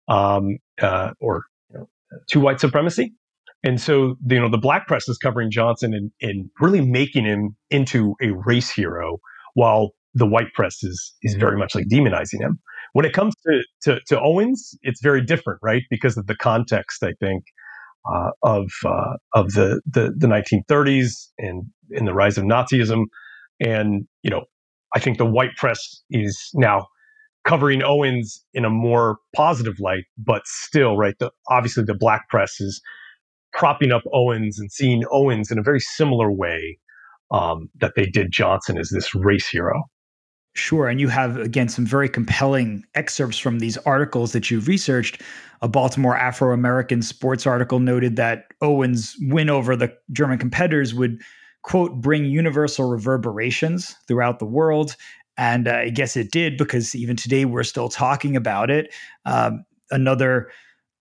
um, 0.08 0.58
uh, 0.80 1.10
or 1.20 1.44
you 1.70 1.78
know, 1.78 1.88
to 2.28 2.40
white 2.40 2.60
supremacy. 2.60 3.12
And 3.62 3.80
so, 3.80 4.16
you 4.26 4.40
know, 4.40 4.48
the 4.48 4.58
black 4.58 4.86
press 4.86 5.08
is 5.08 5.18
covering 5.18 5.50
Johnson 5.50 5.92
and, 5.92 6.10
and 6.22 6.48
really 6.60 6.80
making 6.80 7.24
him 7.24 7.56
into 7.68 8.14
a 8.22 8.30
race 8.30 8.70
hero, 8.70 9.18
while 9.54 9.90
the 10.14 10.26
white 10.26 10.52
press 10.54 10.82
is 10.82 11.14
is 11.22 11.34
very 11.34 11.58
much 11.58 11.74
like 11.74 11.86
demonizing 11.88 12.40
him. 12.40 12.58
When 12.92 13.04
it 13.04 13.12
comes 13.12 13.34
to, 13.46 13.62
to, 13.82 14.00
to 14.08 14.20
Owens, 14.20 14.76
it's 14.82 15.00
very 15.00 15.24
different, 15.24 15.60
right? 15.62 15.82
Because 15.90 16.16
of 16.16 16.26
the 16.26 16.34
context, 16.34 17.04
I 17.04 17.12
think, 17.20 17.44
uh, 18.10 18.30
of 18.42 18.70
uh, 18.84 19.16
of 19.34 19.52
the, 19.52 19.80
the, 19.86 20.12
the 20.16 20.26
1930s 20.26 21.28
and 21.38 21.64
in 21.90 22.06
the 22.06 22.14
rise 22.14 22.38
of 22.38 22.44
Nazism, 22.44 23.04
and, 23.60 24.06
you 24.22 24.30
know, 24.30 24.44
I 24.94 24.98
think 24.98 25.18
the 25.18 25.26
white 25.26 25.56
press 25.56 26.02
is 26.10 26.50
now 26.54 26.86
covering 27.44 27.82
Owens 27.82 28.44
in 28.52 28.64
a 28.64 28.70
more 28.70 29.18
positive 29.34 29.78
light, 29.78 30.04
but 30.18 30.42
still, 30.46 30.96
right? 30.96 31.14
The, 31.18 31.30
obviously, 31.48 31.84
the 31.84 31.94
black 31.94 32.28
press 32.28 32.60
is 32.60 32.80
propping 33.52 33.92
up 33.92 34.02
Owens 34.12 34.58
and 34.58 34.70
seeing 34.70 35.04
Owens 35.10 35.50
in 35.50 35.58
a 35.58 35.62
very 35.62 35.80
similar 35.80 36.30
way 36.30 36.78
um, 37.30 37.68
that 37.80 37.92
they 37.96 38.06
did 38.06 38.32
Johnson 38.32 38.78
as 38.78 38.90
this 38.90 39.14
race 39.14 39.48
hero. 39.48 39.84
Sure. 40.54 40.88
And 40.88 41.00
you 41.00 41.08
have, 41.08 41.36
again, 41.36 41.68
some 41.68 41.86
very 41.86 42.08
compelling 42.08 42.84
excerpts 42.96 43.38
from 43.38 43.60
these 43.60 43.76
articles 43.78 44.32
that 44.32 44.50
you've 44.50 44.66
researched. 44.66 45.22
A 45.62 45.68
Baltimore 45.68 46.16
Afro 46.16 46.52
American 46.52 47.02
sports 47.02 47.46
article 47.46 47.78
noted 47.78 48.16
that 48.16 48.46
Owens' 48.60 49.14
win 49.20 49.48
over 49.48 49.76
the 49.76 49.96
German 50.10 50.38
competitors 50.38 50.92
would, 50.92 51.20
quote, 51.62 52.00
bring 52.00 52.24
universal 52.24 52.88
reverberations 52.88 53.96
throughout 54.08 54.38
the 54.38 54.46
world. 54.46 54.96
And 55.36 55.68
uh, 55.68 55.76
I 55.76 55.90
guess 55.90 56.16
it 56.16 56.30
did 56.30 56.56
because 56.56 56.94
even 56.94 57.16
today 57.16 57.44
we're 57.44 57.62
still 57.62 57.88
talking 57.88 58.36
about 58.36 58.70
it. 58.70 58.92
Um, 59.24 59.64
another 59.90 60.50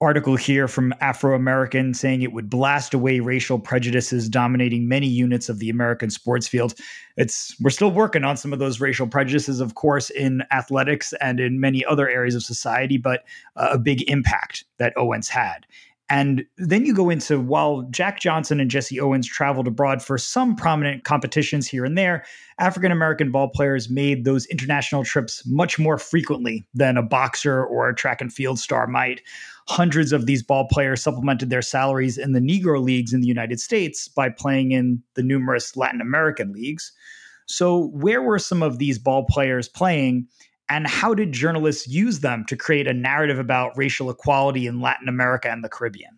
article 0.02 0.38
here 0.38 0.68
from 0.70 0.94
Afro 1.02 1.36
American 1.36 1.94
saying 1.94 2.22
it 2.22 2.32
would 2.32 2.50
blast 2.50 2.94
away 2.94 3.20
racial 3.20 3.60
prejudices 3.60 4.30
dominating 4.30 4.88
many 4.88 5.08
units 5.08 5.50
of 5.50 5.60
the 5.60 5.70
American 5.70 6.10
sports 6.10 6.48
field. 6.48 6.74
It's 7.18 7.54
we're 7.60 7.70
still 7.70 7.92
working 7.92 8.24
on 8.24 8.38
some 8.38 8.54
of 8.54 8.60
those 8.60 8.80
racial 8.80 9.08
prejudices, 9.08 9.60
of 9.60 9.76
course, 9.76 10.10
in 10.10 10.44
athletics 10.52 11.14
and 11.20 11.42
in 11.42 11.60
many 11.60 11.84
other 11.84 12.10
areas 12.10 12.34
of 12.36 12.44
society, 12.44 12.98
but 12.98 13.26
uh, 13.58 13.70
a 13.74 13.78
big 13.78 14.10
impact 14.10 14.64
that 14.78 14.94
Owens 14.96 15.28
had. 15.28 15.66
And 16.10 16.44
then 16.58 16.86
you 16.86 16.94
go 16.96 17.12
into 17.12 17.40
while 17.40 17.84
Jack 17.92 18.20
Johnson 18.20 18.60
and 18.60 18.72
Jesse 18.72 19.00
Owens 19.00 19.28
traveled 19.28 19.68
abroad 19.68 20.02
for 20.02 20.18
some 20.18 20.56
prominent 20.56 21.04
competitions 21.04 21.68
here 21.68 21.86
and 21.86 21.96
there, 21.96 22.26
African 22.58 22.92
American 22.92 23.32
ball 23.32 23.50
players 23.50 23.92
made 23.92 24.26
those 24.26 24.48
international 24.48 25.04
trips 25.04 25.44
much 25.46 25.78
more 25.78 26.00
frequently 26.00 26.66
than 26.74 26.98
a 26.98 27.04
boxer 27.04 27.64
or 27.64 27.90
a 27.90 27.96
track 27.96 28.22
and 28.22 28.34
field 28.34 28.58
star 28.58 28.88
might. 28.88 29.22
Hundreds 29.68 30.12
of 30.12 30.26
these 30.26 30.42
ball 30.42 30.68
players 30.68 31.04
supplemented 31.04 31.52
their 31.52 31.62
salaries 31.62 32.18
in 32.18 32.32
the 32.32 32.40
Negro 32.40 32.82
leagues 32.82 33.14
in 33.14 33.22
the 33.22 33.28
United 33.28 33.60
States 33.60 34.08
by 34.08 34.30
playing 34.30 34.72
in 34.72 35.04
the 35.14 35.22
numerous 35.22 35.78
Latin 35.78 36.02
American 36.02 36.54
leagues. 36.54 36.92
So, 37.46 37.90
where 37.90 38.22
were 38.22 38.40
some 38.40 38.64
of 38.64 38.80
these 38.80 38.98
ball 38.98 39.26
players 39.30 39.70
playing? 39.70 40.28
And 40.70 40.88
how 40.88 41.14
did 41.14 41.32
journalists 41.32 41.88
use 41.88 42.20
them 42.20 42.46
to 42.48 42.56
create 42.56 42.88
a 42.88 42.94
narrative 42.94 43.40
about 43.40 43.72
racial 43.76 44.10
equality 44.10 44.68
in 44.68 44.82
Latin 44.82 45.08
America 45.08 45.50
and 45.50 45.64
the 45.64 45.70
Caribbean? 45.70 46.18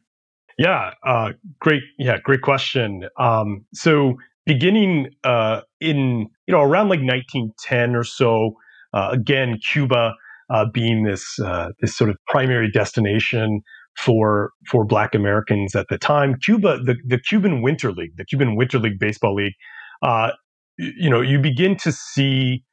Yeah, 0.58 0.92
uh, 1.06 1.32
great. 1.60 1.82
Yeah, 1.98 2.18
great 2.24 2.42
question. 2.42 3.08
Um, 3.18 3.66
so 3.74 4.16
beginning 4.46 5.10
uh, 5.24 5.62
in 5.80 6.28
you 6.48 6.52
know 6.54 6.62
around 6.62 6.90
like 6.90 7.00
1910 7.00 7.96
or 7.96 8.04
so, 8.04 8.56
uh, 8.94 9.10
again 9.12 9.58
Cuba 9.58 10.14
uh, 10.52 10.66
being 10.72 11.04
this 11.04 11.40
uh, 11.40 11.70
this 11.80 11.96
sort 11.96 12.10
of 12.10 12.18
primary 12.28 12.70
destination 12.70 13.62
for 13.98 14.52
for 14.70 14.86
Black 14.86 15.16
Americans 15.16 15.76
at 15.76 15.88
the 15.90 15.98
time. 15.98 16.36
Cuba, 16.40 16.80
the 16.84 16.96
the 17.06 17.18
Cuban 17.18 17.62
Winter 17.62 17.92
League, 17.92 18.18
the 18.18 18.26
Cuban 18.26 18.56
Winter 18.56 18.80
League 18.80 19.00
baseball 19.00 19.36
league. 19.36 19.54
Uh, 20.02 20.32
you 20.78 21.10
know, 21.10 21.22
you 21.22 21.40
begin 21.40 21.76
to 21.78 21.92
see 21.92 22.64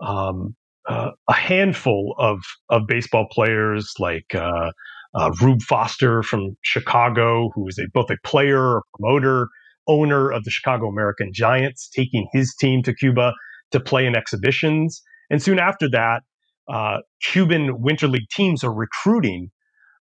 um, 0.00 0.54
uh, 0.88 1.10
a 1.28 1.32
handful 1.32 2.14
of 2.18 2.38
of 2.70 2.86
baseball 2.86 3.26
players 3.30 3.92
like 3.98 4.34
uh, 4.34 4.70
uh, 5.14 5.30
Rube 5.40 5.62
Foster 5.62 6.22
from 6.22 6.56
Chicago, 6.62 7.50
who 7.54 7.66
is 7.68 7.78
a, 7.78 7.84
both 7.92 8.10
a 8.10 8.16
player, 8.24 8.78
a 8.78 8.80
promoter, 8.94 9.48
owner 9.88 10.30
of 10.30 10.44
the 10.44 10.50
Chicago 10.50 10.88
American 10.88 11.30
Giants, 11.32 11.88
taking 11.88 12.28
his 12.32 12.54
team 12.58 12.82
to 12.82 12.94
Cuba 12.94 13.32
to 13.72 13.80
play 13.80 14.06
in 14.06 14.14
exhibitions. 14.14 15.02
And 15.30 15.42
soon 15.42 15.58
after 15.58 15.88
that, 15.90 16.22
uh, 16.68 16.98
Cuban 17.22 17.80
Winter 17.80 18.08
League 18.08 18.28
teams 18.30 18.62
are 18.62 18.72
recruiting 18.72 19.50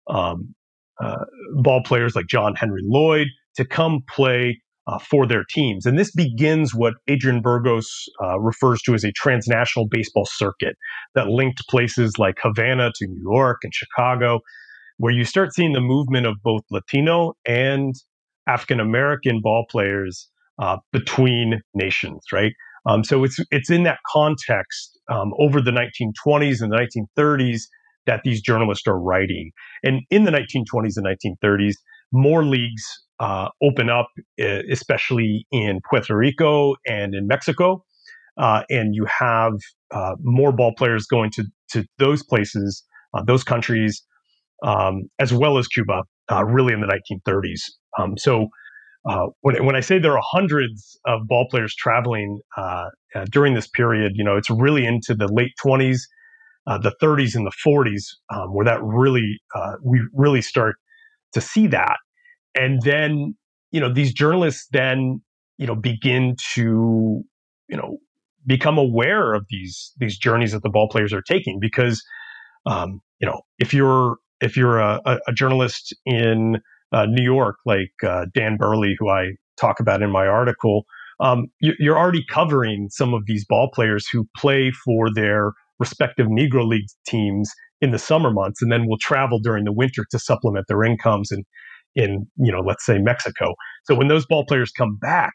um, 0.08 0.54
uh, 1.02 1.24
ball 1.56 1.82
players 1.82 2.14
like 2.14 2.26
John 2.26 2.54
Henry 2.54 2.82
Lloyd 2.84 3.28
to 3.56 3.64
come 3.64 4.00
play 4.08 4.60
uh, 4.86 4.98
for 4.98 5.26
their 5.26 5.44
teams. 5.48 5.86
And 5.86 5.98
this 5.98 6.10
begins 6.12 6.74
what 6.74 6.94
Adrian 7.08 7.40
Burgos 7.40 7.88
uh, 8.22 8.38
refers 8.38 8.82
to 8.82 8.94
as 8.94 9.04
a 9.04 9.12
transnational 9.12 9.88
baseball 9.88 10.26
circuit 10.26 10.76
that 11.14 11.28
linked 11.28 11.62
places 11.68 12.18
like 12.18 12.36
Havana 12.42 12.92
to 12.96 13.06
New 13.06 13.20
York 13.22 13.58
and 13.62 13.74
Chicago, 13.74 14.40
where 14.98 15.12
you 15.12 15.24
start 15.24 15.54
seeing 15.54 15.72
the 15.72 15.80
movement 15.80 16.26
of 16.26 16.36
both 16.42 16.62
Latino 16.70 17.34
and 17.46 17.94
African 18.46 18.80
American 18.80 19.40
ball 19.42 19.64
players 19.70 20.28
uh, 20.58 20.76
between 20.92 21.60
nations, 21.74 22.22
right? 22.32 22.52
Um, 22.86 23.02
so 23.02 23.24
it's 23.24 23.38
it's 23.50 23.70
in 23.70 23.84
that 23.84 23.98
context 24.12 24.98
um, 25.10 25.32
over 25.38 25.60
the 25.60 25.70
1920s 25.70 26.60
and 26.60 26.70
the 26.70 26.88
1930s 27.16 27.62
that 28.06 28.20
these 28.24 28.42
journalists 28.42 28.86
are 28.86 28.98
writing. 28.98 29.50
And 29.82 30.02
in 30.10 30.24
the 30.24 30.30
1920s 30.30 30.96
and 30.96 31.06
1930s, 31.06 31.74
more 32.14 32.44
leagues 32.44 32.84
uh, 33.20 33.48
open 33.62 33.90
up, 33.90 34.08
especially 34.38 35.46
in 35.52 35.80
Puerto 35.88 36.16
Rico 36.16 36.74
and 36.86 37.14
in 37.14 37.26
Mexico. 37.26 37.84
Uh, 38.36 38.62
and 38.68 38.94
you 38.94 39.06
have 39.06 39.52
uh, 39.92 40.14
more 40.22 40.52
ball 40.52 40.72
players 40.76 41.06
going 41.06 41.30
to, 41.30 41.44
to 41.70 41.84
those 41.98 42.24
places, 42.24 42.82
uh, 43.14 43.22
those 43.24 43.44
countries, 43.44 44.02
um, 44.64 45.02
as 45.18 45.32
well 45.32 45.58
as 45.58 45.68
Cuba, 45.68 46.02
uh, 46.30 46.44
really 46.44 46.72
in 46.72 46.80
the 46.80 46.86
1930s. 46.86 47.60
Um, 47.98 48.16
so 48.18 48.48
uh, 49.08 49.26
when, 49.42 49.64
when 49.64 49.76
I 49.76 49.80
say 49.80 49.98
there 49.98 50.16
are 50.16 50.22
hundreds 50.24 50.98
of 51.06 51.26
ball 51.28 51.46
players 51.50 51.74
traveling 51.76 52.40
during 53.30 53.54
this 53.54 53.68
period, 53.68 54.12
you 54.16 54.24
know, 54.24 54.36
it's 54.36 54.50
really 54.50 54.84
into 54.84 55.14
the 55.14 55.28
late 55.28 55.52
20s, 55.64 56.00
the 56.66 56.92
30s, 57.00 57.36
and 57.36 57.46
the 57.46 57.52
40s, 57.64 58.02
um, 58.34 58.52
where 58.52 58.64
that 58.64 58.82
really, 58.82 59.40
we 59.84 60.00
really 60.12 60.42
start 60.42 60.76
to 61.34 61.40
see 61.40 61.68
that 61.68 61.96
and 62.54 62.82
then 62.82 63.34
you 63.70 63.80
know 63.80 63.92
these 63.92 64.12
journalists 64.12 64.68
then 64.72 65.20
you 65.58 65.66
know 65.66 65.74
begin 65.74 66.36
to 66.54 67.22
you 67.68 67.76
know 67.76 67.98
become 68.46 68.78
aware 68.78 69.34
of 69.34 69.46
these 69.48 69.92
these 69.98 70.18
journeys 70.18 70.52
that 70.52 70.62
the 70.62 70.70
ball 70.70 70.88
players 70.88 71.12
are 71.12 71.22
taking 71.22 71.58
because 71.60 72.02
um, 72.66 73.00
you 73.20 73.26
know 73.26 73.40
if 73.58 73.72
you're 73.72 74.16
if 74.40 74.56
you're 74.56 74.78
a, 74.78 75.00
a 75.26 75.32
journalist 75.32 75.94
in 76.04 76.60
uh, 76.92 77.06
New 77.06 77.24
York 77.24 77.56
like 77.66 77.92
uh, 78.06 78.26
Dan 78.34 78.56
Burley 78.56 78.94
who 78.98 79.08
I 79.08 79.32
talk 79.58 79.80
about 79.80 80.02
in 80.02 80.10
my 80.10 80.26
article 80.26 80.84
um, 81.20 81.46
you, 81.60 81.92
are 81.92 81.98
already 81.98 82.24
covering 82.28 82.88
some 82.90 83.14
of 83.14 83.22
these 83.26 83.44
ball 83.44 83.70
players 83.72 84.06
who 84.08 84.28
play 84.36 84.72
for 84.84 85.12
their 85.14 85.52
respective 85.78 86.26
Negro 86.26 86.66
League 86.66 86.86
teams 87.06 87.50
in 87.80 87.90
the 87.90 87.98
summer 87.98 88.30
months 88.30 88.62
and 88.62 88.72
then 88.72 88.86
will 88.88 88.98
travel 88.98 89.38
during 89.38 89.64
the 89.64 89.72
winter 89.72 90.04
to 90.10 90.18
supplement 90.18 90.66
their 90.68 90.82
incomes 90.82 91.30
and 91.30 91.44
in 91.94 92.26
you 92.36 92.52
know 92.52 92.60
let's 92.60 92.84
say 92.84 92.98
Mexico. 92.98 93.54
So 93.84 93.94
when 93.94 94.08
those 94.08 94.26
ball 94.26 94.44
players 94.46 94.70
come 94.70 94.96
back, 95.00 95.34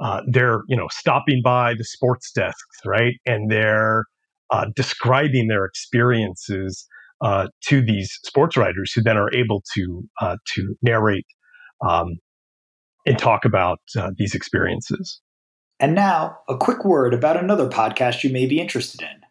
uh, 0.00 0.22
they're 0.30 0.62
you 0.68 0.76
know 0.76 0.88
stopping 0.90 1.40
by 1.44 1.74
the 1.74 1.84
sports 1.84 2.30
desks, 2.32 2.78
right, 2.84 3.14
and 3.26 3.50
they're 3.50 4.04
uh, 4.50 4.66
describing 4.74 5.48
their 5.48 5.64
experiences 5.64 6.86
uh, 7.20 7.48
to 7.66 7.82
these 7.82 8.10
sports 8.24 8.56
writers, 8.56 8.92
who 8.94 9.02
then 9.02 9.16
are 9.16 9.32
able 9.34 9.62
to 9.74 10.02
uh, 10.20 10.36
to 10.54 10.74
narrate 10.82 11.26
um, 11.86 12.16
and 13.06 13.18
talk 13.18 13.44
about 13.44 13.80
uh, 13.96 14.10
these 14.16 14.34
experiences. 14.34 15.20
And 15.80 15.94
now, 15.94 16.38
a 16.48 16.56
quick 16.56 16.84
word 16.84 17.14
about 17.14 17.36
another 17.36 17.68
podcast 17.68 18.24
you 18.24 18.30
may 18.30 18.46
be 18.46 18.60
interested 18.60 19.00
in. 19.02 19.27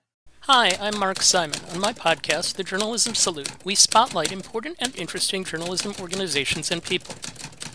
Hi, 0.49 0.77
I'm 0.79 0.97
Mark 0.97 1.21
Simon. 1.23 1.59
On 1.73 1.81
my 1.81 1.91
podcast, 1.91 2.53
The 2.53 2.63
Journalism 2.63 3.15
Salute, 3.15 3.51
we 3.65 3.75
spotlight 3.75 4.31
important 4.31 4.77
and 4.79 4.95
interesting 4.95 5.43
journalism 5.43 5.93
organizations 5.99 6.71
and 6.71 6.81
people. 6.81 7.15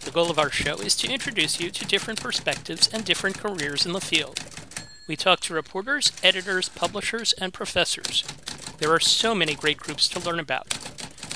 The 0.06 0.10
goal 0.10 0.30
of 0.30 0.38
our 0.38 0.48
show 0.48 0.76
is 0.76 0.96
to 0.96 1.12
introduce 1.12 1.60
you 1.60 1.70
to 1.70 1.84
different 1.84 2.22
perspectives 2.22 2.88
and 2.90 3.04
different 3.04 3.36
careers 3.36 3.84
in 3.84 3.92
the 3.92 4.00
field. 4.00 4.40
We 5.06 5.16
talk 5.16 5.40
to 5.40 5.52
reporters, 5.52 6.12
editors, 6.22 6.70
publishers, 6.70 7.34
and 7.34 7.52
professors. 7.52 8.24
There 8.78 8.90
are 8.90 9.00
so 9.00 9.34
many 9.34 9.54
great 9.54 9.76
groups 9.76 10.08
to 10.08 10.20
learn 10.20 10.40
about. 10.40 10.78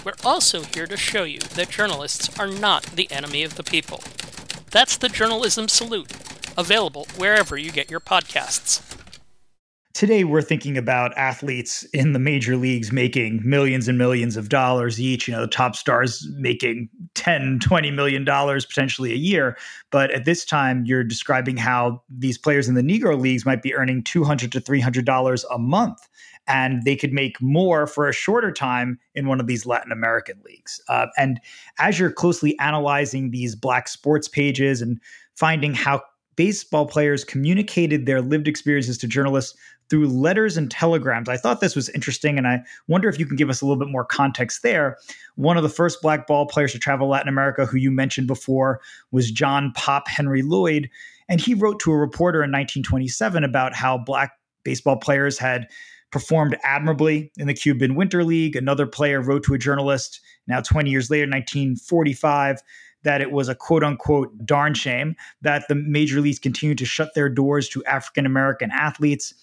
We're 0.07 0.15
also 0.25 0.63
here 0.63 0.87
to 0.87 0.97
show 0.97 1.25
you 1.25 1.41
that 1.41 1.69
journalists 1.69 2.31
are 2.41 2.49
not 2.49 2.85
the 2.85 3.13
enemy 3.13 3.43
of 3.43 3.57
the 3.57 3.63
people. 3.63 4.03
That's 4.71 4.97
the 4.97 5.11
Journalism 5.11 5.69
Salute, 5.69 6.13
available 6.57 7.07
wherever 7.19 7.59
you 7.59 7.73
get 7.73 7.91
your 7.91 8.01
podcasts 8.01 8.96
today 9.97 10.25
we're 10.25 10.43
thinking 10.43 10.77
about 10.77 11.17
athletes 11.17 11.83
in 11.95 12.13
the 12.13 12.19
major 12.19 12.55
leagues 12.55 12.93
making 12.93 13.41
millions 13.43 13.89
and 13.89 13.97
millions 13.97 14.37
of 14.37 14.51
dollars 14.51 15.01
each 15.01 15.27
you 15.27 15.33
know 15.33 15.41
the 15.41 15.47
top 15.47 15.75
stars 15.75 16.29
making 16.35 16.87
10 17.15 17.61
20 17.61 17.91
million 17.93 18.23
dollars 18.23 18.67
potentially 18.67 19.11
a 19.11 19.17
year 19.17 19.57
but 19.91 20.11
at 20.11 20.27
this 20.27 20.45
time 20.45 20.85
you're 20.85 21.03
describing 21.03 21.57
how 21.57 22.03
these 22.11 22.37
players 22.37 22.69
in 22.69 22.75
the 22.75 22.83
negro 22.83 23.19
leagues 23.19 23.47
might 23.47 23.63
be 23.63 23.75
earning 23.75 24.03
200 24.03 24.53
to 24.53 24.61
300 24.61 25.07
dollars 25.07 25.47
a 25.51 25.59
month 25.59 26.07
and 26.47 26.83
they 26.85 26.95
could 26.95 27.15
make 27.15 27.41
more 27.41 27.87
for 27.87 28.07
a 28.07 28.13
shorter 28.13 28.53
time 28.53 28.99
in 29.15 29.27
one 29.27 29.41
of 29.41 29.47
these 29.49 29.67
Latin 29.67 29.91
American 29.91 30.41
leagues. 30.45 30.81
Uh, 30.89 31.09
and 31.17 31.41
as 31.81 31.99
you're 31.99 32.13
closely 32.13 32.57
analyzing 32.61 33.33
these 33.33 33.57
black 33.57 33.89
sports 33.89 34.29
pages 34.29 34.81
and 34.81 35.01
finding 35.35 35.75
how 35.75 36.01
baseball 36.37 36.87
players 36.87 37.25
communicated 37.25 38.07
their 38.07 38.21
lived 38.21 38.47
experiences 38.47 38.97
to 38.99 39.09
journalists 39.09 39.59
through 39.89 40.09
letters 40.09 40.57
and 40.57 40.71
telegrams. 40.71 41.29
I 41.29 41.37
thought 41.37 41.61
this 41.61 41.77
was 41.77 41.89
interesting, 41.91 42.39
and 42.39 42.47
I 42.47 42.61
wonder 42.89 43.09
if 43.09 43.19
you 43.19 43.27
can 43.27 43.37
give 43.37 43.51
us 43.51 43.61
a 43.61 43.67
little 43.67 43.79
bit 43.79 43.91
more 43.91 44.05
context 44.05 44.63
there. 44.63 44.99
One 45.37 45.57
of 45.57 45.63
the 45.63 45.69
first 45.69 46.03
black 46.03 46.27
ball 46.27 46.47
players 46.47 46.73
to 46.73 46.79
travel 46.79 47.09
Latin 47.09 47.29
America, 47.29 47.67
who 47.67 47.77
you 47.77 47.91
mentioned 47.91 48.27
before, 48.27 48.81
was 49.11 49.31
John 49.31 49.73
Pop 49.75 50.09
Henry 50.09 50.43
Lloyd. 50.43 50.91
And 51.29 51.41
he 51.41 51.55
wrote 51.55 51.81
to 51.81 51.93
a 51.93 51.97
reporter 51.97 52.39
in 52.39 52.51
1927 52.51 53.45
about 53.45 53.75
how 53.75 53.99
black 53.99 54.33
baseball 54.65 54.97
players 54.97 55.39
had 55.39 55.67
performed 56.13 56.57
admirably 56.63 57.33
in 57.37 57.47
the 57.47 57.55
Cuban 57.55 57.95
Winter 57.95 58.25
League. 58.25 58.57
Another 58.57 58.87
player 58.87 59.21
wrote 59.21 59.45
to 59.45 59.55
a 59.55 59.59
journalist 59.59 60.21
now 60.47 60.61
20 60.61 60.91
years 60.91 61.11
later, 61.11 61.25
1945, 61.25 62.63
that 63.03 63.21
it 63.21 63.31
was 63.31 63.49
a 63.49 63.55
quote 63.55 63.85
unquote 63.85 64.33
darn 64.45 64.75
shame 64.75 65.15
that 65.43 65.65
the 65.69 65.75
major 65.75 66.21
leagues 66.21 66.39
continued 66.39 66.79
to 66.79 66.85
shut 66.85 67.15
their 67.15 67.29
doors 67.29 67.69
to 67.69 67.85
African 67.85 68.27
American 68.27 68.71
athletes. 68.71 69.35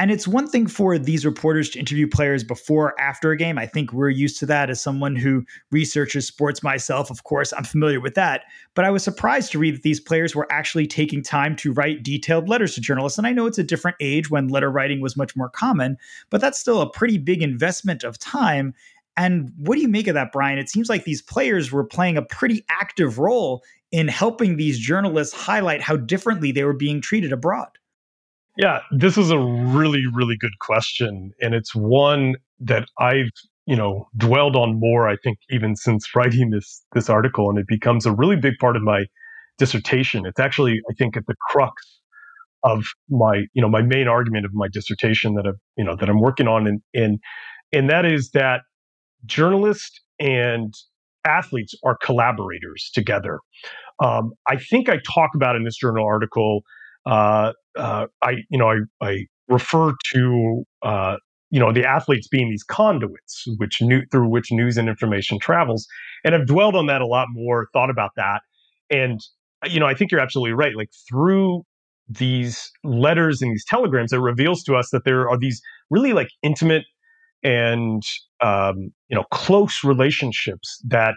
And 0.00 0.12
it's 0.12 0.28
one 0.28 0.46
thing 0.48 0.68
for 0.68 0.96
these 0.96 1.26
reporters 1.26 1.70
to 1.70 1.78
interview 1.80 2.06
players 2.06 2.44
before 2.44 2.90
or 2.90 3.00
after 3.00 3.32
a 3.32 3.36
game. 3.36 3.58
I 3.58 3.66
think 3.66 3.92
we're 3.92 4.10
used 4.10 4.38
to 4.38 4.46
that 4.46 4.70
as 4.70 4.80
someone 4.80 5.16
who 5.16 5.44
researches 5.72 6.24
sports 6.24 6.62
myself. 6.62 7.10
Of 7.10 7.24
course, 7.24 7.52
I'm 7.52 7.64
familiar 7.64 8.00
with 8.00 8.14
that. 8.14 8.44
But 8.74 8.84
I 8.84 8.90
was 8.90 9.02
surprised 9.02 9.50
to 9.52 9.58
read 9.58 9.74
that 9.74 9.82
these 9.82 9.98
players 9.98 10.36
were 10.36 10.46
actually 10.52 10.86
taking 10.86 11.20
time 11.20 11.56
to 11.56 11.72
write 11.72 12.04
detailed 12.04 12.48
letters 12.48 12.76
to 12.76 12.80
journalists. 12.80 13.18
And 13.18 13.26
I 13.26 13.32
know 13.32 13.46
it's 13.46 13.58
a 13.58 13.64
different 13.64 13.96
age 13.98 14.30
when 14.30 14.46
letter 14.46 14.70
writing 14.70 15.00
was 15.00 15.16
much 15.16 15.34
more 15.34 15.48
common, 15.48 15.96
but 16.30 16.40
that's 16.40 16.60
still 16.60 16.80
a 16.80 16.90
pretty 16.90 17.18
big 17.18 17.42
investment 17.42 18.04
of 18.04 18.20
time. 18.20 18.74
And 19.16 19.52
what 19.58 19.74
do 19.74 19.80
you 19.80 19.88
make 19.88 20.06
of 20.06 20.14
that, 20.14 20.30
Brian? 20.30 20.58
It 20.58 20.70
seems 20.70 20.88
like 20.88 21.04
these 21.04 21.22
players 21.22 21.72
were 21.72 21.82
playing 21.82 22.16
a 22.16 22.22
pretty 22.22 22.64
active 22.68 23.18
role 23.18 23.64
in 23.90 24.06
helping 24.06 24.56
these 24.56 24.78
journalists 24.78 25.34
highlight 25.34 25.82
how 25.82 25.96
differently 25.96 26.52
they 26.52 26.62
were 26.62 26.72
being 26.72 27.00
treated 27.00 27.32
abroad. 27.32 27.70
Yeah, 28.58 28.80
this 28.90 29.16
is 29.16 29.30
a 29.30 29.38
really, 29.38 30.02
really 30.12 30.36
good 30.36 30.58
question. 30.60 31.30
And 31.40 31.54
it's 31.54 31.76
one 31.76 32.34
that 32.60 32.88
I've, 32.98 33.30
you 33.66 33.76
know, 33.76 34.08
dwelled 34.18 34.56
on 34.56 34.80
more, 34.80 35.08
I 35.08 35.16
think, 35.24 35.38
even 35.50 35.76
since 35.76 36.08
writing 36.16 36.50
this 36.50 36.84
this 36.94 37.10
article. 37.10 37.50
And 37.50 37.58
it 37.58 37.68
becomes 37.68 38.06
a 38.06 38.12
really 38.12 38.36
big 38.36 38.54
part 38.60 38.76
of 38.76 38.82
my 38.82 39.06
dissertation. 39.58 40.26
It's 40.26 40.40
actually, 40.40 40.80
I 40.90 40.94
think, 40.98 41.16
at 41.16 41.26
the 41.28 41.36
crux 41.50 42.00
of 42.64 42.84
my, 43.10 43.44
you 43.54 43.62
know, 43.62 43.70
my 43.70 43.82
main 43.82 44.08
argument 44.08 44.46
of 44.46 44.52
my 44.54 44.68
dissertation 44.72 45.34
that 45.36 45.46
I've, 45.46 45.60
you 45.76 45.84
know, 45.84 45.96
that 45.96 46.10
I'm 46.10 46.20
working 46.20 46.48
on. 46.48 46.66
And 46.66 46.82
and 46.94 47.20
and 47.72 47.90
that 47.90 48.06
is 48.06 48.30
that 48.34 48.62
journalists 49.26 50.00
and 50.20 50.74
athletes 51.26 51.74
are 51.84 51.98
collaborators 52.02 52.90
together. 52.94 53.40
Um, 54.02 54.32
I 54.48 54.56
think 54.56 54.88
I 54.88 54.98
talk 55.14 55.30
about 55.36 55.56
in 55.56 55.64
this 55.64 55.76
journal 55.78 56.06
article. 56.06 56.62
Uh, 57.06 57.52
uh, 57.76 58.06
I 58.22 58.36
you 58.50 58.58
know 58.58 58.68
I, 58.70 58.78
I 59.00 59.26
refer 59.48 59.92
to 60.12 60.64
uh, 60.82 61.16
you 61.50 61.60
know 61.60 61.72
the 61.72 61.84
athletes 61.84 62.28
being 62.28 62.50
these 62.50 62.64
conduits, 62.64 63.44
which 63.56 63.80
new, 63.80 64.02
through 64.10 64.28
which 64.28 64.50
news 64.52 64.76
and 64.76 64.88
information 64.88 65.38
travels, 65.38 65.86
and 66.24 66.34
I've 66.34 66.46
dwelled 66.46 66.76
on 66.76 66.86
that 66.86 67.00
a 67.00 67.06
lot 67.06 67.28
more, 67.30 67.68
thought 67.72 67.90
about 67.90 68.10
that, 68.16 68.40
and 68.90 69.20
you 69.66 69.80
know 69.80 69.86
I 69.86 69.94
think 69.94 70.10
you're 70.10 70.20
absolutely 70.20 70.52
right. 70.52 70.76
Like 70.76 70.90
through 71.08 71.64
these 72.08 72.70
letters 72.84 73.42
and 73.42 73.52
these 73.52 73.64
telegrams, 73.66 74.12
it 74.12 74.18
reveals 74.18 74.62
to 74.64 74.74
us 74.74 74.90
that 74.90 75.04
there 75.04 75.28
are 75.28 75.38
these 75.38 75.60
really 75.90 76.12
like 76.12 76.28
intimate 76.42 76.84
and 77.42 78.02
um, 78.40 78.90
you 79.08 79.16
know 79.16 79.24
close 79.32 79.84
relationships 79.84 80.82
that 80.86 81.14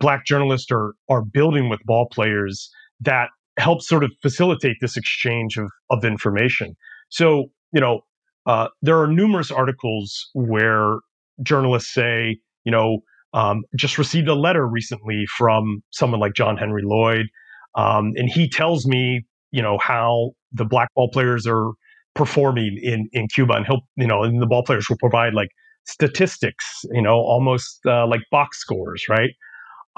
black 0.00 0.24
journalists 0.24 0.70
are 0.70 0.94
are 1.08 1.22
building 1.22 1.68
with 1.68 1.80
ball 1.84 2.08
players 2.10 2.70
that 3.00 3.28
help 3.58 3.82
sort 3.82 4.04
of 4.04 4.10
facilitate 4.22 4.76
this 4.80 4.96
exchange 4.96 5.56
of 5.56 5.70
of 5.90 6.04
information. 6.04 6.74
So 7.10 7.46
you 7.72 7.80
know 7.80 8.00
uh, 8.46 8.68
there 8.82 8.98
are 9.00 9.06
numerous 9.06 9.50
articles 9.50 10.30
where 10.34 10.98
journalists 11.42 11.92
say 11.92 12.38
you 12.64 12.72
know 12.72 13.00
um, 13.34 13.62
just 13.76 13.98
received 13.98 14.28
a 14.28 14.34
letter 14.34 14.66
recently 14.66 15.24
from 15.36 15.82
someone 15.90 16.20
like 16.20 16.34
John 16.34 16.56
Henry 16.56 16.82
Lloyd, 16.84 17.26
um, 17.74 18.12
and 18.16 18.28
he 18.28 18.48
tells 18.48 18.86
me 18.86 19.24
you 19.50 19.62
know 19.62 19.78
how 19.82 20.30
the 20.52 20.64
black 20.64 20.88
ball 20.94 21.10
players 21.12 21.46
are 21.46 21.72
performing 22.14 22.78
in 22.82 23.08
in 23.12 23.28
Cuba, 23.28 23.54
and 23.54 23.66
he'll 23.66 23.82
you 23.96 24.06
know, 24.06 24.22
and 24.22 24.40
the 24.40 24.46
ball 24.46 24.62
players 24.62 24.86
will 24.88 24.98
provide 24.98 25.34
like 25.34 25.48
statistics, 25.88 26.64
you 26.92 27.02
know, 27.02 27.14
almost 27.16 27.80
uh, 27.86 28.06
like 28.06 28.20
box 28.30 28.58
scores, 28.58 29.04
right? 29.08 29.30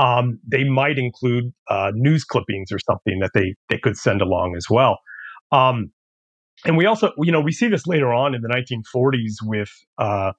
Um, 0.00 0.40
they 0.50 0.64
might 0.64 0.98
include 0.98 1.52
uh, 1.68 1.90
news 1.94 2.24
clippings 2.24 2.72
or 2.72 2.78
something 2.78 3.18
that 3.20 3.30
they 3.34 3.54
they 3.68 3.78
could 3.78 3.96
send 3.96 4.22
along 4.22 4.54
as 4.56 4.66
well. 4.70 4.98
Um, 5.52 5.92
and 6.64 6.76
we 6.76 6.86
also, 6.86 7.12
you 7.18 7.32
know, 7.32 7.40
we 7.40 7.52
see 7.52 7.68
this 7.68 7.86
later 7.86 8.12
on 8.12 8.34
in 8.34 8.42
the 8.42 8.48
1940s 8.48 9.36
with 9.42 9.70
uh, 9.98 10.32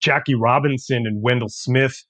Jackie 0.00 0.34
Robinson 0.34 1.06
and 1.06 1.22
Wendell 1.22 1.48
Smith. 1.48 2.04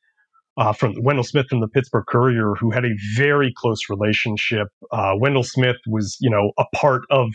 Uh, 0.56 0.72
from 0.72 0.92
Wendell 1.02 1.22
Smith 1.22 1.46
from 1.48 1.60
the 1.60 1.68
Pittsburgh 1.68 2.02
Courier, 2.08 2.54
who 2.58 2.72
had 2.72 2.84
a 2.84 2.90
very 3.14 3.52
close 3.56 3.88
relationship. 3.88 4.66
Uh, 4.90 5.12
Wendell 5.16 5.44
Smith 5.44 5.76
was, 5.86 6.16
you 6.20 6.28
know, 6.28 6.50
a 6.58 6.64
part 6.74 7.02
of 7.10 7.28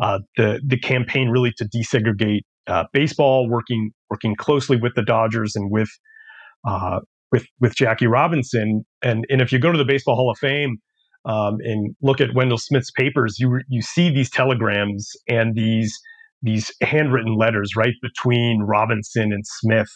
uh, 0.00 0.20
the 0.36 0.60
the 0.64 0.78
campaign 0.78 1.30
really 1.30 1.52
to 1.56 1.64
desegregate 1.64 2.42
uh, 2.68 2.84
baseball, 2.92 3.50
working 3.50 3.90
working 4.08 4.36
closely 4.36 4.76
with 4.76 4.94
the 4.94 5.02
Dodgers 5.02 5.56
and 5.56 5.68
with 5.68 5.88
uh, 6.64 7.00
with 7.34 7.46
with 7.60 7.74
Jackie 7.74 8.06
Robinson. 8.06 8.84
And 9.02 9.26
and 9.28 9.42
if 9.42 9.50
you 9.52 9.58
go 9.58 9.72
to 9.72 9.78
the 9.78 9.84
Baseball 9.84 10.14
Hall 10.14 10.30
of 10.30 10.38
Fame 10.38 10.76
um, 11.24 11.56
and 11.64 11.94
look 12.00 12.20
at 12.20 12.32
Wendell 12.32 12.58
Smith's 12.58 12.92
papers, 12.92 13.38
you 13.40 13.60
you 13.68 13.82
see 13.82 14.08
these 14.08 14.30
telegrams 14.30 15.10
and 15.28 15.56
these 15.56 15.98
these 16.42 16.72
handwritten 16.80 17.36
letters 17.36 17.72
right 17.76 17.94
between 18.00 18.62
Robinson 18.62 19.32
and 19.32 19.44
Smith, 19.44 19.88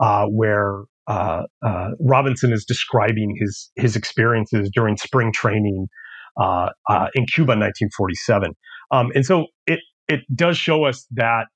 uh, 0.00 0.26
where 0.26 0.80
uh, 1.06 1.42
uh, 1.64 1.90
Robinson 2.00 2.52
is 2.52 2.64
describing 2.64 3.36
his 3.38 3.70
his 3.76 3.94
experiences 3.94 4.68
during 4.74 4.96
spring 4.96 5.30
training 5.32 5.86
uh, 6.40 6.70
uh, 6.90 7.06
in 7.14 7.24
Cuba 7.26 7.52
in 7.52 7.60
1947. 7.60 8.50
Um, 8.90 9.12
and 9.14 9.24
so 9.24 9.46
it 9.68 9.78
it 10.08 10.20
does 10.34 10.58
show 10.58 10.84
us 10.84 11.06
that 11.12 11.46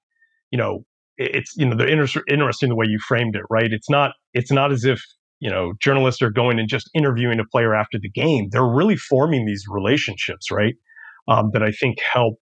you 0.52 0.58
know 0.58 0.84
it's 1.18 1.54
you 1.56 1.66
know 1.66 1.76
the 1.76 1.86
inter- 1.86 2.22
interesting 2.28 2.68
the 2.68 2.76
way 2.76 2.86
you 2.88 2.98
framed 2.98 3.36
it 3.36 3.42
right. 3.50 3.72
It's 3.72 3.90
not 3.90 4.12
it's 4.34 4.52
not 4.52 4.72
as 4.72 4.84
if 4.84 5.02
you 5.40 5.50
know 5.50 5.72
journalists 5.80 6.22
are 6.22 6.30
going 6.30 6.58
and 6.58 6.68
just 6.68 6.90
interviewing 6.94 7.40
a 7.40 7.44
player 7.44 7.74
after 7.74 7.98
the 8.00 8.10
game. 8.10 8.48
They're 8.50 8.64
really 8.64 8.96
forming 8.96 9.44
these 9.44 9.64
relationships, 9.68 10.50
right? 10.50 10.74
Um, 11.28 11.50
that 11.52 11.62
I 11.62 11.72
think 11.72 11.98
help 12.00 12.36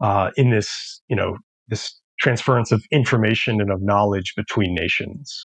uh, 0.00 0.30
in 0.36 0.50
this 0.50 1.00
you 1.08 1.16
know 1.16 1.38
this 1.68 1.98
transference 2.20 2.70
of 2.70 2.82
information 2.92 3.60
and 3.60 3.72
of 3.72 3.82
knowledge 3.82 4.34
between 4.36 4.74
nations 4.74 5.44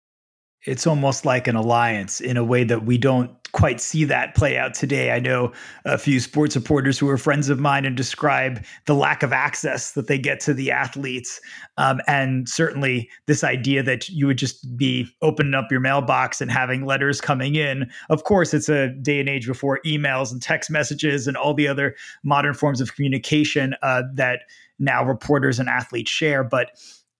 it's 0.65 0.87
almost 0.87 1.25
like 1.25 1.47
an 1.47 1.55
alliance 1.55 2.21
in 2.21 2.37
a 2.37 2.43
way 2.43 2.63
that 2.63 2.85
we 2.85 2.97
don't 2.97 3.31
quite 3.53 3.79
see 3.79 4.03
that 4.03 4.33
play 4.33 4.57
out 4.57 4.73
today. 4.73 5.11
I 5.11 5.19
know 5.19 5.51
a 5.85 5.97
few 5.97 6.19
sports 6.19 6.55
reporters 6.55 6.97
who 6.97 7.07
are 7.07 7.19
friends 7.19 7.49
of 7.49 7.59
mine 7.59 7.85
and 7.85 7.95
describe 7.95 8.63
the 8.87 8.95
lack 8.95 9.21
of 9.21 9.31
access 9.31 9.91
that 9.91 10.07
they 10.07 10.17
get 10.17 10.39
to 10.41 10.55
the 10.55 10.71
athletes. 10.71 11.39
Um, 11.77 12.01
and 12.07 12.49
certainly 12.49 13.09
this 13.27 13.43
idea 13.43 13.83
that 13.83 14.09
you 14.09 14.25
would 14.25 14.39
just 14.39 14.75
be 14.75 15.07
opening 15.21 15.53
up 15.53 15.69
your 15.69 15.81
mailbox 15.81 16.41
and 16.41 16.51
having 16.51 16.85
letters 16.85 17.21
coming 17.21 17.55
in. 17.55 17.89
Of 18.09 18.23
course, 18.23 18.55
it's 18.55 18.69
a 18.69 18.89
day 18.89 19.19
and 19.19 19.29
age 19.29 19.45
before 19.45 19.79
emails 19.85 20.31
and 20.31 20.41
text 20.41 20.71
messages 20.71 21.27
and 21.27 21.37
all 21.37 21.53
the 21.53 21.67
other 21.67 21.95
modern 22.23 22.55
forms 22.55 22.81
of 22.81 22.95
communication 22.95 23.75
uh, 23.83 24.01
that 24.15 24.41
now 24.79 25.03
reporters 25.05 25.59
and 25.59 25.69
athletes 25.69 26.09
share. 26.09 26.43
But 26.43 26.71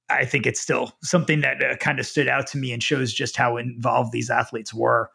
I 0.09 0.25
think 0.25 0.45
it's 0.45 0.59
still 0.59 0.93
something 1.01 1.41
that 1.41 1.63
uh, 1.63 1.75
kind 1.77 1.99
of 1.99 2.05
stood 2.05 2.27
out 2.27 2.47
to 2.47 2.57
me 2.57 2.71
and 2.71 2.83
shows 2.83 3.13
just 3.13 3.37
how 3.37 3.57
involved 3.57 4.11
these 4.11 4.29
athletes 4.29 4.73
were. 4.73 5.09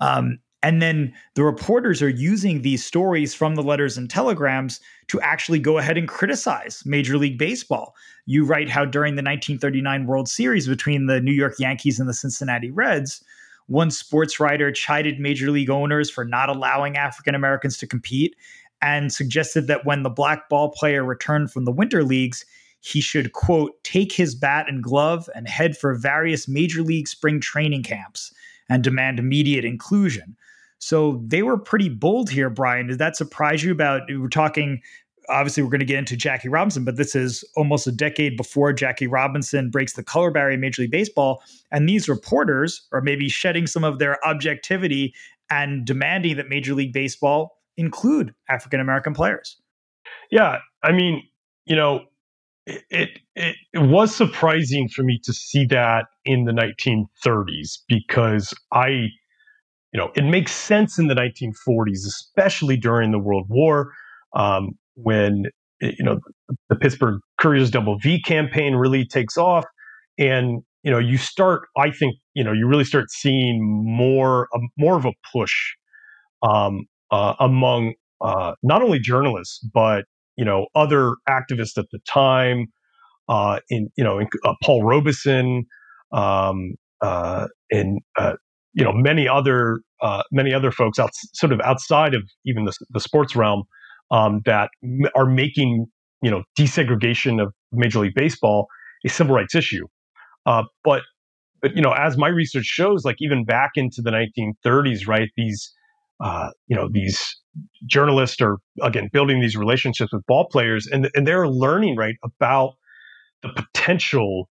Um, 0.00 0.38
and 0.62 0.80
then 0.80 1.12
the 1.34 1.44
reporters 1.44 2.00
are 2.00 2.08
using 2.08 2.62
these 2.62 2.82
stories 2.82 3.34
from 3.34 3.54
the 3.54 3.62
letters 3.62 3.98
and 3.98 4.08
telegrams 4.08 4.80
to 5.08 5.20
actually 5.20 5.58
go 5.58 5.76
ahead 5.76 5.98
and 5.98 6.08
criticize 6.08 6.82
Major 6.86 7.18
League 7.18 7.36
Baseball. 7.36 7.94
You 8.24 8.46
write 8.46 8.70
how 8.70 8.86
during 8.86 9.14
the 9.14 9.22
1939 9.22 10.06
World 10.06 10.26
Series 10.26 10.66
between 10.66 11.04
the 11.04 11.20
New 11.20 11.32
York 11.32 11.56
Yankees 11.58 12.00
and 12.00 12.08
the 12.08 12.14
Cincinnati 12.14 12.70
Reds, 12.70 13.22
one 13.66 13.90
sports 13.90 14.40
writer 14.40 14.72
chided 14.72 15.20
Major 15.20 15.50
League 15.50 15.68
owners 15.68 16.10
for 16.10 16.24
not 16.24 16.48
allowing 16.48 16.96
African 16.96 17.34
Americans 17.34 17.76
to 17.78 17.86
compete 17.86 18.34
and 18.80 19.12
suggested 19.12 19.66
that 19.66 19.84
when 19.84 20.02
the 20.02 20.10
black 20.10 20.48
ball 20.48 20.70
player 20.70 21.04
returned 21.04 21.50
from 21.50 21.66
the 21.66 21.72
winter 21.72 22.02
leagues, 22.04 22.44
he 22.84 23.00
should, 23.00 23.32
quote, 23.32 23.82
take 23.82 24.12
his 24.12 24.34
bat 24.34 24.66
and 24.68 24.82
glove 24.82 25.26
and 25.34 25.48
head 25.48 25.74
for 25.74 25.94
various 25.94 26.46
major 26.46 26.82
league 26.82 27.08
spring 27.08 27.40
training 27.40 27.82
camps 27.82 28.30
and 28.68 28.84
demand 28.84 29.18
immediate 29.18 29.64
inclusion. 29.64 30.36
So 30.80 31.22
they 31.26 31.42
were 31.42 31.56
pretty 31.56 31.88
bold 31.88 32.28
here, 32.28 32.50
Brian. 32.50 32.88
Did 32.88 32.98
that 32.98 33.16
surprise 33.16 33.64
you 33.64 33.72
about? 33.72 34.02
We're 34.10 34.28
talking, 34.28 34.82
obviously, 35.30 35.62
we're 35.62 35.70
going 35.70 35.80
to 35.80 35.86
get 35.86 35.98
into 35.98 36.14
Jackie 36.14 36.50
Robinson, 36.50 36.84
but 36.84 36.98
this 36.98 37.14
is 37.14 37.42
almost 37.56 37.86
a 37.86 37.92
decade 37.92 38.36
before 38.36 38.70
Jackie 38.74 39.06
Robinson 39.06 39.70
breaks 39.70 39.94
the 39.94 40.02
color 40.02 40.30
barrier 40.30 40.52
in 40.52 40.60
Major 40.60 40.82
League 40.82 40.90
Baseball. 40.90 41.42
And 41.72 41.88
these 41.88 42.06
reporters 42.06 42.86
are 42.92 43.00
maybe 43.00 43.30
shedding 43.30 43.66
some 43.66 43.82
of 43.82 43.98
their 43.98 44.22
objectivity 44.26 45.14
and 45.50 45.86
demanding 45.86 46.36
that 46.36 46.50
Major 46.50 46.74
League 46.74 46.92
Baseball 46.92 47.56
include 47.78 48.34
African 48.50 48.78
American 48.78 49.14
players. 49.14 49.56
Yeah. 50.30 50.58
I 50.82 50.92
mean, 50.92 51.22
you 51.64 51.76
know, 51.76 52.04
it, 52.66 53.10
it, 53.34 53.56
it 53.72 53.82
was 53.82 54.14
surprising 54.14 54.88
for 54.88 55.02
me 55.02 55.20
to 55.24 55.32
see 55.32 55.66
that 55.66 56.06
in 56.24 56.44
the 56.44 56.52
1930s 56.52 57.78
because 57.88 58.54
I, 58.72 58.88
you 58.88 59.98
know, 59.98 60.10
it 60.16 60.24
makes 60.24 60.52
sense 60.52 60.98
in 60.98 61.08
the 61.08 61.14
1940s, 61.14 62.06
especially 62.06 62.76
during 62.76 63.10
the 63.10 63.18
World 63.18 63.46
War, 63.48 63.92
um, 64.34 64.70
when 64.94 65.44
you 65.80 66.04
know 66.04 66.18
the 66.68 66.76
Pittsburgh 66.76 67.20
Couriers 67.38 67.70
Double 67.70 67.98
V 67.98 68.20
campaign 68.22 68.74
really 68.74 69.04
takes 69.04 69.36
off, 69.36 69.64
and 70.18 70.62
you 70.82 70.90
know 70.90 70.98
you 70.98 71.18
start. 71.18 71.68
I 71.76 71.90
think 71.90 72.16
you 72.34 72.44
know 72.44 72.52
you 72.52 72.66
really 72.66 72.84
start 72.84 73.10
seeing 73.10 73.60
more 73.62 74.48
um, 74.54 74.68
more 74.78 74.96
of 74.96 75.04
a 75.04 75.12
push 75.32 75.74
um, 76.42 76.86
uh, 77.10 77.34
among 77.40 77.94
uh, 78.20 78.52
not 78.62 78.82
only 78.82 78.98
journalists 78.98 79.58
but 79.72 80.04
you 80.36 80.44
know 80.44 80.66
other 80.74 81.14
activists 81.28 81.78
at 81.78 81.86
the 81.92 81.98
time, 82.08 82.66
uh, 83.28 83.60
in 83.70 83.90
you 83.96 84.04
know 84.04 84.18
in, 84.18 84.28
uh, 84.44 84.54
Paul 84.62 84.84
Robeson, 84.84 85.64
um, 86.12 86.74
uh, 87.00 87.48
and 87.70 88.00
uh, 88.18 88.34
you 88.72 88.84
know 88.84 88.92
many 88.92 89.28
other 89.28 89.80
uh, 90.02 90.22
many 90.32 90.52
other 90.52 90.70
folks 90.70 90.98
out 90.98 91.10
sort 91.34 91.52
of 91.52 91.60
outside 91.60 92.14
of 92.14 92.22
even 92.44 92.64
the, 92.64 92.72
the 92.90 93.00
sports 93.00 93.34
realm 93.34 93.64
um, 94.10 94.40
that 94.44 94.70
m- 94.82 95.10
are 95.16 95.26
making 95.26 95.86
you 96.22 96.30
know 96.30 96.42
desegregation 96.58 97.42
of 97.42 97.52
Major 97.72 98.00
League 98.00 98.14
Baseball 98.14 98.66
a 99.04 99.08
civil 99.08 99.34
rights 99.34 99.54
issue. 99.54 99.86
Uh, 100.46 100.64
but 100.82 101.02
but 101.62 101.74
you 101.76 101.82
know 101.82 101.92
as 101.92 102.16
my 102.16 102.28
research 102.28 102.66
shows, 102.66 103.04
like 103.04 103.16
even 103.20 103.44
back 103.44 103.72
into 103.76 104.02
the 104.02 104.10
1930s, 104.10 105.06
right? 105.06 105.30
These 105.36 105.72
uh, 106.24 106.48
you 106.66 106.74
know 106.74 106.88
these 106.90 107.36
journalists 107.86 108.40
are 108.40 108.56
again 108.82 109.08
building 109.12 109.40
these 109.40 109.56
relationships 109.56 110.12
with 110.12 110.26
ball 110.26 110.48
players 110.50 110.88
and, 110.88 111.08
and 111.14 111.28
they're 111.28 111.46
learning 111.46 111.96
right 111.96 112.16
about 112.24 112.72
the 113.42 113.50
potential 113.50 114.48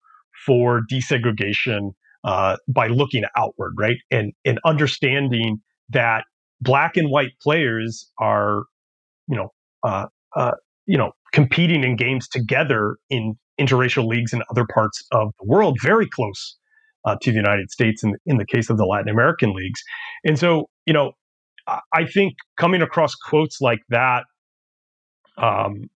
for 0.45 0.81
desegregation 0.91 1.93
uh, 2.25 2.57
by 2.67 2.87
looking 2.87 3.23
outward 3.37 3.73
right 3.77 3.97
and 4.11 4.33
and 4.45 4.59
understanding 4.65 5.61
that 5.89 6.25
black 6.59 6.97
and 6.97 7.09
white 7.09 7.31
players 7.41 8.11
are 8.19 8.63
you 9.29 9.37
know 9.37 9.49
uh, 9.83 10.07
uh, 10.35 10.51
you 10.85 10.97
know 10.97 11.13
competing 11.31 11.85
in 11.85 11.95
games 11.95 12.27
together 12.27 12.97
in 13.09 13.35
interracial 13.59 14.05
leagues 14.05 14.33
in 14.33 14.43
other 14.51 14.65
parts 14.65 15.03
of 15.13 15.31
the 15.39 15.47
world 15.47 15.77
very 15.81 16.07
close 16.07 16.57
uh, 17.05 17.15
to 17.21 17.31
the 17.31 17.37
United 17.37 17.71
States 17.71 18.03
in, 18.03 18.15
in 18.25 18.37
the 18.37 18.45
case 18.45 18.69
of 18.69 18.77
the 18.77 18.85
Latin 18.85 19.07
American 19.07 19.53
leagues. 19.53 19.81
And 20.25 20.37
so 20.37 20.69
you 20.85 20.93
know 20.93 21.13
I 21.67 22.05
think 22.05 22.35
coming 22.57 22.81
across 22.81 23.15
quotes 23.15 23.61
like 23.61 23.81
that, 23.89 24.23
um, 25.37 25.89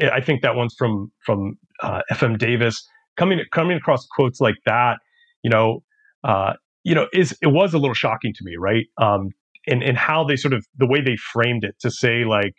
I 0.00 0.20
think 0.20 0.42
that 0.42 0.56
one's 0.56 0.74
from 0.74 1.12
from 1.24 1.58
uh, 1.82 2.02
FM 2.12 2.38
Davis. 2.38 2.86
Coming 3.16 3.40
coming 3.52 3.76
across 3.76 4.06
quotes 4.06 4.40
like 4.40 4.56
that, 4.66 4.98
you 5.42 5.50
know, 5.50 5.82
uh, 6.24 6.54
you 6.84 6.94
know, 6.94 7.06
is 7.12 7.36
it 7.42 7.48
was 7.48 7.74
a 7.74 7.78
little 7.78 7.94
shocking 7.94 8.32
to 8.34 8.44
me, 8.44 8.56
right? 8.58 8.86
Um, 8.98 9.30
and 9.66 9.82
and 9.82 9.96
how 9.96 10.24
they 10.24 10.36
sort 10.36 10.54
of 10.54 10.66
the 10.76 10.86
way 10.86 11.00
they 11.00 11.16
framed 11.16 11.64
it 11.64 11.76
to 11.80 11.90
say 11.90 12.24
like, 12.24 12.54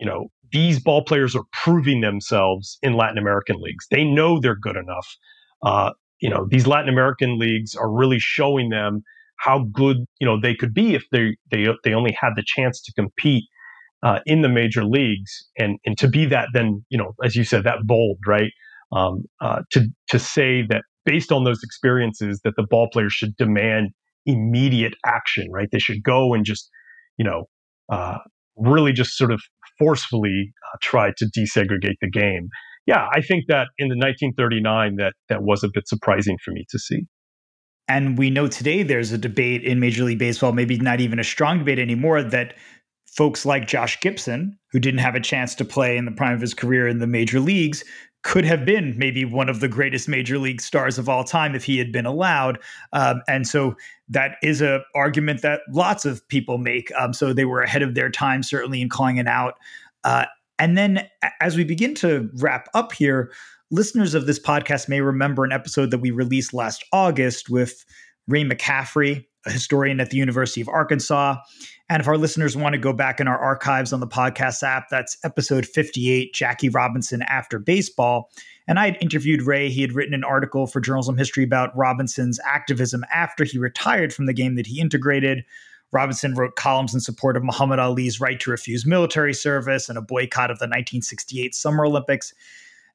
you 0.00 0.06
know, 0.06 0.30
these 0.50 0.80
ball 0.80 1.04
players 1.04 1.36
are 1.36 1.44
proving 1.52 2.00
themselves 2.00 2.78
in 2.82 2.94
Latin 2.94 3.18
American 3.18 3.56
leagues. 3.60 3.86
They 3.90 4.04
know 4.04 4.40
they're 4.40 4.56
good 4.56 4.76
enough. 4.76 5.16
Uh, 5.62 5.92
you 6.20 6.30
know, 6.30 6.46
these 6.50 6.66
Latin 6.66 6.88
American 6.88 7.38
leagues 7.38 7.74
are 7.74 7.90
really 7.90 8.18
showing 8.18 8.70
them 8.70 9.02
how 9.42 9.64
good 9.72 9.98
you 10.20 10.26
know 10.26 10.40
they 10.40 10.54
could 10.54 10.72
be 10.72 10.94
if 10.94 11.04
they 11.10 11.36
they 11.50 11.66
they 11.84 11.94
only 11.94 12.16
had 12.18 12.30
the 12.36 12.44
chance 12.46 12.80
to 12.82 12.92
compete 12.92 13.44
uh, 14.02 14.20
in 14.24 14.42
the 14.42 14.48
major 14.48 14.84
leagues 14.84 15.48
and 15.58 15.78
and 15.84 15.98
to 15.98 16.08
be 16.08 16.24
that 16.26 16.48
then 16.52 16.84
you 16.90 16.98
know 16.98 17.12
as 17.24 17.34
you 17.34 17.44
said 17.44 17.64
that 17.64 17.78
bold 17.84 18.18
right? 18.26 18.52
Um, 18.92 19.24
uh, 19.40 19.62
to 19.72 19.86
to 20.10 20.18
say 20.18 20.62
that 20.68 20.82
based 21.04 21.32
on 21.32 21.44
those 21.44 21.62
experiences 21.62 22.40
that 22.44 22.54
the 22.56 22.66
ball 22.68 22.88
players 22.92 23.12
should 23.12 23.36
demand 23.36 23.90
immediate 24.26 24.94
action 25.04 25.48
right? 25.50 25.68
They 25.72 25.80
should 25.80 26.02
go 26.02 26.34
and 26.34 26.44
just 26.44 26.70
you 27.18 27.24
know 27.24 27.44
uh, 27.90 28.18
really 28.56 28.92
just 28.92 29.16
sort 29.16 29.32
of 29.32 29.40
forcefully 29.78 30.52
uh, 30.66 30.76
try 30.80 31.10
to 31.16 31.24
desegregate 31.36 31.98
the 32.00 32.10
game. 32.10 32.48
Yeah 32.86 33.06
i 33.14 33.20
think 33.20 33.44
that 33.46 33.68
in 33.78 33.88
the 33.88 33.96
1939 33.96 34.96
that 34.96 35.14
that 35.28 35.42
was 35.42 35.62
a 35.62 35.68
bit 35.72 35.86
surprising 35.86 36.36
for 36.44 36.50
me 36.50 36.64
to 36.70 36.78
see 36.78 37.06
and 37.88 38.16
we 38.16 38.30
know 38.30 38.46
today 38.46 38.82
there's 38.82 39.12
a 39.12 39.18
debate 39.18 39.64
in 39.64 39.80
Major 39.80 40.04
League 40.04 40.18
Baseball, 40.18 40.52
maybe 40.52 40.78
not 40.78 41.00
even 41.00 41.18
a 41.18 41.24
strong 41.24 41.58
debate 41.58 41.78
anymore, 41.78 42.22
that 42.22 42.54
folks 43.06 43.44
like 43.44 43.66
Josh 43.66 44.00
Gibson, 44.00 44.58
who 44.70 44.78
didn't 44.78 45.00
have 45.00 45.14
a 45.14 45.20
chance 45.20 45.54
to 45.56 45.64
play 45.64 45.96
in 45.96 46.04
the 46.04 46.12
prime 46.12 46.34
of 46.34 46.40
his 46.40 46.54
career 46.54 46.88
in 46.88 46.98
the 46.98 47.06
major 47.06 47.40
leagues, 47.40 47.84
could 48.22 48.44
have 48.44 48.64
been 48.64 48.96
maybe 48.96 49.24
one 49.24 49.48
of 49.48 49.60
the 49.60 49.68
greatest 49.68 50.08
major 50.08 50.38
league 50.38 50.60
stars 50.60 50.96
of 50.96 51.08
all 51.08 51.24
time 51.24 51.54
if 51.54 51.64
he 51.64 51.76
had 51.76 51.90
been 51.90 52.06
allowed. 52.06 52.58
Um, 52.92 53.20
and 53.28 53.46
so 53.46 53.74
that 54.08 54.36
is 54.42 54.62
a 54.62 54.82
argument 54.94 55.42
that 55.42 55.60
lots 55.70 56.04
of 56.04 56.26
people 56.28 56.58
make. 56.58 56.92
Um, 56.98 57.12
so 57.12 57.32
they 57.32 57.44
were 57.44 57.62
ahead 57.62 57.82
of 57.82 57.94
their 57.94 58.10
time, 58.10 58.42
certainly 58.42 58.80
in 58.80 58.88
calling 58.88 59.16
it 59.16 59.26
out. 59.26 59.54
Uh, 60.04 60.26
and 60.58 60.78
then 60.78 61.08
as 61.40 61.56
we 61.56 61.64
begin 61.64 61.94
to 61.96 62.30
wrap 62.34 62.68
up 62.74 62.92
here, 62.92 63.32
listeners 63.72 64.12
of 64.12 64.26
this 64.26 64.38
podcast 64.38 64.86
may 64.86 65.00
remember 65.00 65.44
an 65.44 65.50
episode 65.50 65.90
that 65.90 65.98
we 65.98 66.10
released 66.10 66.52
last 66.52 66.84
August 66.92 67.48
with 67.48 67.84
Ray 68.28 68.44
McCaffrey, 68.44 69.24
a 69.46 69.50
historian 69.50 69.98
at 69.98 70.10
the 70.10 70.18
University 70.18 70.60
of 70.60 70.68
Arkansas. 70.68 71.36
And 71.88 72.00
if 72.00 72.06
our 72.06 72.18
listeners 72.18 72.54
want 72.54 72.74
to 72.74 72.78
go 72.78 72.92
back 72.92 73.18
in 73.18 73.26
our 73.26 73.38
archives 73.38 73.92
on 73.92 74.00
the 74.00 74.06
podcast 74.06 74.62
app, 74.62 74.90
that's 74.90 75.16
episode 75.24 75.64
58, 75.64 76.34
Jackie 76.34 76.68
Robinson 76.68 77.22
After 77.22 77.58
Baseball. 77.58 78.30
And 78.68 78.78
I 78.78 78.84
had 78.84 78.98
interviewed 79.00 79.42
Ray. 79.42 79.70
He 79.70 79.80
had 79.80 79.94
written 79.94 80.14
an 80.14 80.22
article 80.22 80.66
for 80.66 80.80
Journalism 80.80 81.16
History 81.16 81.42
about 81.42 81.76
Robinson's 81.76 82.38
activism 82.46 83.04
after 83.12 83.42
he 83.42 83.58
retired 83.58 84.12
from 84.12 84.26
the 84.26 84.34
game 84.34 84.54
that 84.56 84.66
he 84.66 84.80
integrated. 84.80 85.44
Robinson 85.92 86.34
wrote 86.34 86.56
columns 86.56 86.92
in 86.92 87.00
support 87.00 87.38
of 87.38 87.42
Muhammad 87.42 87.78
Ali's 87.78 88.20
right 88.20 88.38
to 88.40 88.50
refuse 88.50 88.84
military 88.84 89.34
service 89.34 89.88
and 89.88 89.96
a 89.96 90.02
boycott 90.02 90.50
of 90.50 90.58
the 90.58 90.64
1968 90.64 91.54
Summer 91.54 91.86
Olympics. 91.86 92.34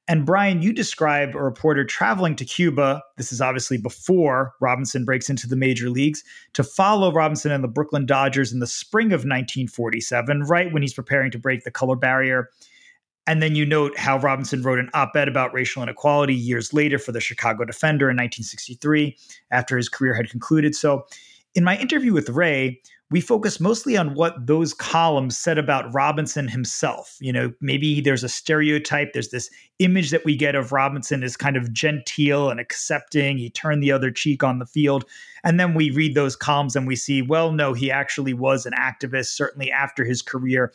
And 0.09 0.25
Brian, 0.25 0.61
you 0.61 0.71
describe 0.71 1.35
a 1.35 1.43
reporter 1.43 1.83
traveling 1.83 2.35
to 2.37 2.45
Cuba. 2.45 3.03
This 3.17 3.33
is 3.33 3.41
obviously 3.41 3.77
before 3.77 4.53
Robinson 4.61 5.03
breaks 5.03 5.29
into 5.29 5.47
the 5.47 5.57
major 5.57 5.89
leagues 5.89 6.23
to 6.53 6.63
follow 6.63 7.11
Robinson 7.11 7.51
and 7.51 7.61
the 7.61 7.67
Brooklyn 7.67 8.05
Dodgers 8.05 8.53
in 8.53 8.59
the 8.59 8.67
spring 8.67 9.07
of 9.07 9.25
1947, 9.25 10.43
right 10.43 10.71
when 10.71 10.81
he's 10.81 10.93
preparing 10.93 11.29
to 11.31 11.37
break 11.37 11.65
the 11.65 11.71
color 11.71 11.97
barrier. 11.97 12.49
And 13.27 13.43
then 13.43 13.55
you 13.55 13.65
note 13.65 13.97
how 13.97 14.17
Robinson 14.19 14.61
wrote 14.61 14.79
an 14.79 14.89
op 14.93 15.13
ed 15.13 15.27
about 15.27 15.53
racial 15.53 15.83
inequality 15.83 16.33
years 16.33 16.73
later 16.73 16.97
for 16.97 17.11
the 17.11 17.19
Chicago 17.19 17.65
Defender 17.65 18.05
in 18.09 18.15
1963 18.15 19.17
after 19.51 19.75
his 19.75 19.89
career 19.89 20.13
had 20.13 20.29
concluded. 20.29 20.73
So, 20.73 21.05
in 21.57 21.63
my 21.63 21.75
interview 21.77 22.13
with 22.13 22.29
Ray, 22.29 22.79
we 23.09 23.19
focus 23.19 23.59
mostly 23.59 23.97
on 23.97 24.13
what 24.13 24.45
those 24.45 24.75
columns 24.75 25.35
said 25.35 25.57
about 25.57 25.91
Robinson 25.91 26.47
himself. 26.47 27.17
You 27.19 27.33
know, 27.33 27.51
maybe 27.59 27.99
there's 27.99 28.23
a 28.23 28.29
stereotype, 28.29 29.13
there's 29.13 29.29
this 29.29 29.49
image 29.79 30.11
that 30.11 30.23
we 30.23 30.35
get 30.35 30.53
of 30.53 30.71
Robinson 30.71 31.23
as 31.23 31.35
kind 31.35 31.57
of 31.57 31.73
genteel 31.73 32.51
and 32.51 32.59
accepting. 32.59 33.39
He 33.39 33.49
turned 33.49 33.81
the 33.81 33.91
other 33.91 34.11
cheek 34.11 34.43
on 34.43 34.59
the 34.59 34.67
field. 34.67 35.05
And 35.43 35.59
then 35.59 35.73
we 35.73 35.89
read 35.89 36.13
those 36.13 36.35
columns 36.35 36.75
and 36.75 36.85
we 36.85 36.95
see, 36.95 37.23
well, 37.23 37.51
no, 37.51 37.73
he 37.73 37.89
actually 37.89 38.35
was 38.35 38.67
an 38.67 38.73
activist, 38.73 39.29
certainly 39.29 39.71
after 39.71 40.05
his 40.05 40.21
career. 40.21 40.71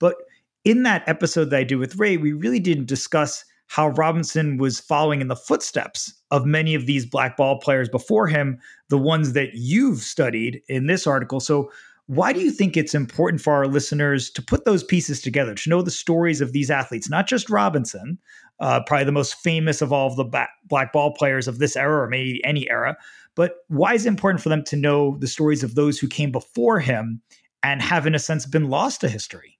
But 0.00 0.16
in 0.64 0.82
that 0.82 1.08
episode 1.08 1.50
that 1.50 1.60
I 1.60 1.64
do 1.64 1.78
with 1.78 1.94
Ray, 1.94 2.16
we 2.16 2.32
really 2.32 2.60
didn't 2.60 2.86
discuss 2.86 3.44
how 3.66 3.88
Robinson 3.88 4.58
was 4.58 4.80
following 4.80 5.20
in 5.20 5.28
the 5.28 5.36
footsteps 5.36 6.12
of 6.30 6.46
many 6.46 6.74
of 6.74 6.86
these 6.86 7.06
black 7.06 7.36
ball 7.36 7.58
players 7.58 7.88
before 7.88 8.26
him, 8.26 8.58
the 8.88 8.98
ones 8.98 9.32
that 9.32 9.54
you've 9.54 10.00
studied 10.00 10.60
in 10.68 10.86
this 10.86 11.06
article. 11.06 11.40
So, 11.40 11.70
why 12.06 12.34
do 12.34 12.40
you 12.40 12.50
think 12.50 12.76
it's 12.76 12.94
important 12.94 13.40
for 13.40 13.54
our 13.54 13.66
listeners 13.66 14.28
to 14.32 14.42
put 14.42 14.66
those 14.66 14.84
pieces 14.84 15.22
together, 15.22 15.54
to 15.54 15.70
know 15.70 15.80
the 15.80 15.90
stories 15.90 16.42
of 16.42 16.52
these 16.52 16.70
athletes, 16.70 17.08
not 17.08 17.26
just 17.26 17.48
Robinson, 17.48 18.18
uh, 18.60 18.80
probably 18.86 19.06
the 19.06 19.12
most 19.12 19.36
famous 19.36 19.80
of 19.80 19.90
all 19.90 20.08
of 20.08 20.16
the 20.16 20.46
black 20.66 20.92
ball 20.92 21.14
players 21.14 21.48
of 21.48 21.58
this 21.58 21.76
era 21.76 22.02
or 22.02 22.08
maybe 22.08 22.44
any 22.44 22.68
era, 22.68 22.94
but 23.34 23.54
why 23.68 23.94
is 23.94 24.06
it 24.06 24.10
important 24.10 24.42
for 24.42 24.48
them 24.48 24.62
to 24.64 24.76
know 24.76 25.16
the 25.18 25.26
stories 25.26 25.62
of 25.62 25.74
those 25.74 25.98
who 25.98 26.06
came 26.06 26.30
before 26.30 26.78
him 26.78 27.22
and 27.62 27.82
have, 27.82 28.06
in 28.06 28.14
a 28.14 28.18
sense, 28.18 28.46
been 28.46 28.68
lost 28.68 29.00
to 29.00 29.08
history? 29.08 29.58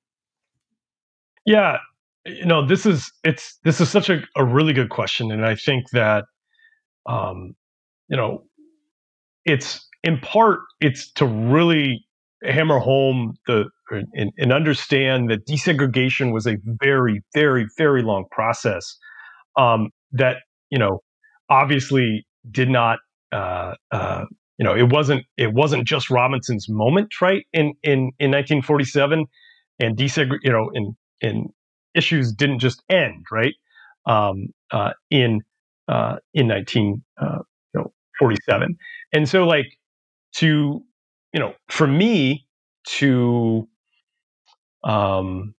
Yeah, 1.46 1.78
you 2.26 2.46
know 2.46 2.66
this 2.66 2.87
is 2.87 3.12
it's 3.22 3.58
this 3.64 3.80
is 3.80 3.90
such 3.90 4.08
a, 4.08 4.20
a 4.37 4.44
really 4.44 4.72
good 4.72 4.90
question 4.90 5.30
and 5.30 5.44
i 5.44 5.54
think 5.54 5.84
that 5.92 6.24
um 7.06 7.54
you 8.08 8.16
know 8.16 8.42
it's 9.44 9.87
in 10.02 10.18
part 10.18 10.60
it's 10.80 11.10
to 11.12 11.26
really 11.26 12.04
hammer 12.42 12.78
home 12.78 13.34
the 13.46 13.64
and, 14.14 14.32
and 14.38 14.52
understand 14.52 15.30
that 15.30 15.46
desegregation 15.46 16.32
was 16.32 16.46
a 16.46 16.56
very 16.64 17.22
very 17.34 17.66
very 17.76 18.02
long 18.02 18.24
process 18.30 18.96
um 19.58 19.90
that 20.12 20.38
you 20.70 20.78
know 20.78 21.00
obviously 21.50 22.26
did 22.50 22.68
not 22.68 22.98
uh 23.32 23.74
uh 23.90 24.24
you 24.58 24.64
know 24.64 24.74
it 24.74 24.90
wasn't 24.90 25.22
it 25.37 25.52
wasn't 25.52 25.87
just 25.87 26.10
robinson's 26.10 26.66
moment 26.68 27.12
right 27.20 27.44
in 27.52 27.74
in 27.82 28.12
in 28.18 28.30
1947 28.30 29.26
and 29.80 29.96
desegregate 29.96 30.38
you 30.42 30.52
know 30.52 30.70
in 30.74 30.96
in 31.20 31.46
issues 31.94 32.33
didn't 32.33 32.59
just 32.59 32.83
end, 32.88 33.26
right? 33.30 33.54
Um, 34.07 34.48
uh, 34.70 34.92
in 35.11 35.42
uh, 35.88 36.16
in 36.33 36.48
1947. 36.48 38.62
Uh, 38.62 38.66
and 39.12 39.28
so, 39.28 39.46
like, 39.46 39.66
to 40.37 40.83
you 41.33 41.40
know, 41.40 41.52
for 41.68 41.87
me 41.87 42.46
to 42.87 43.68
um, 44.85 45.54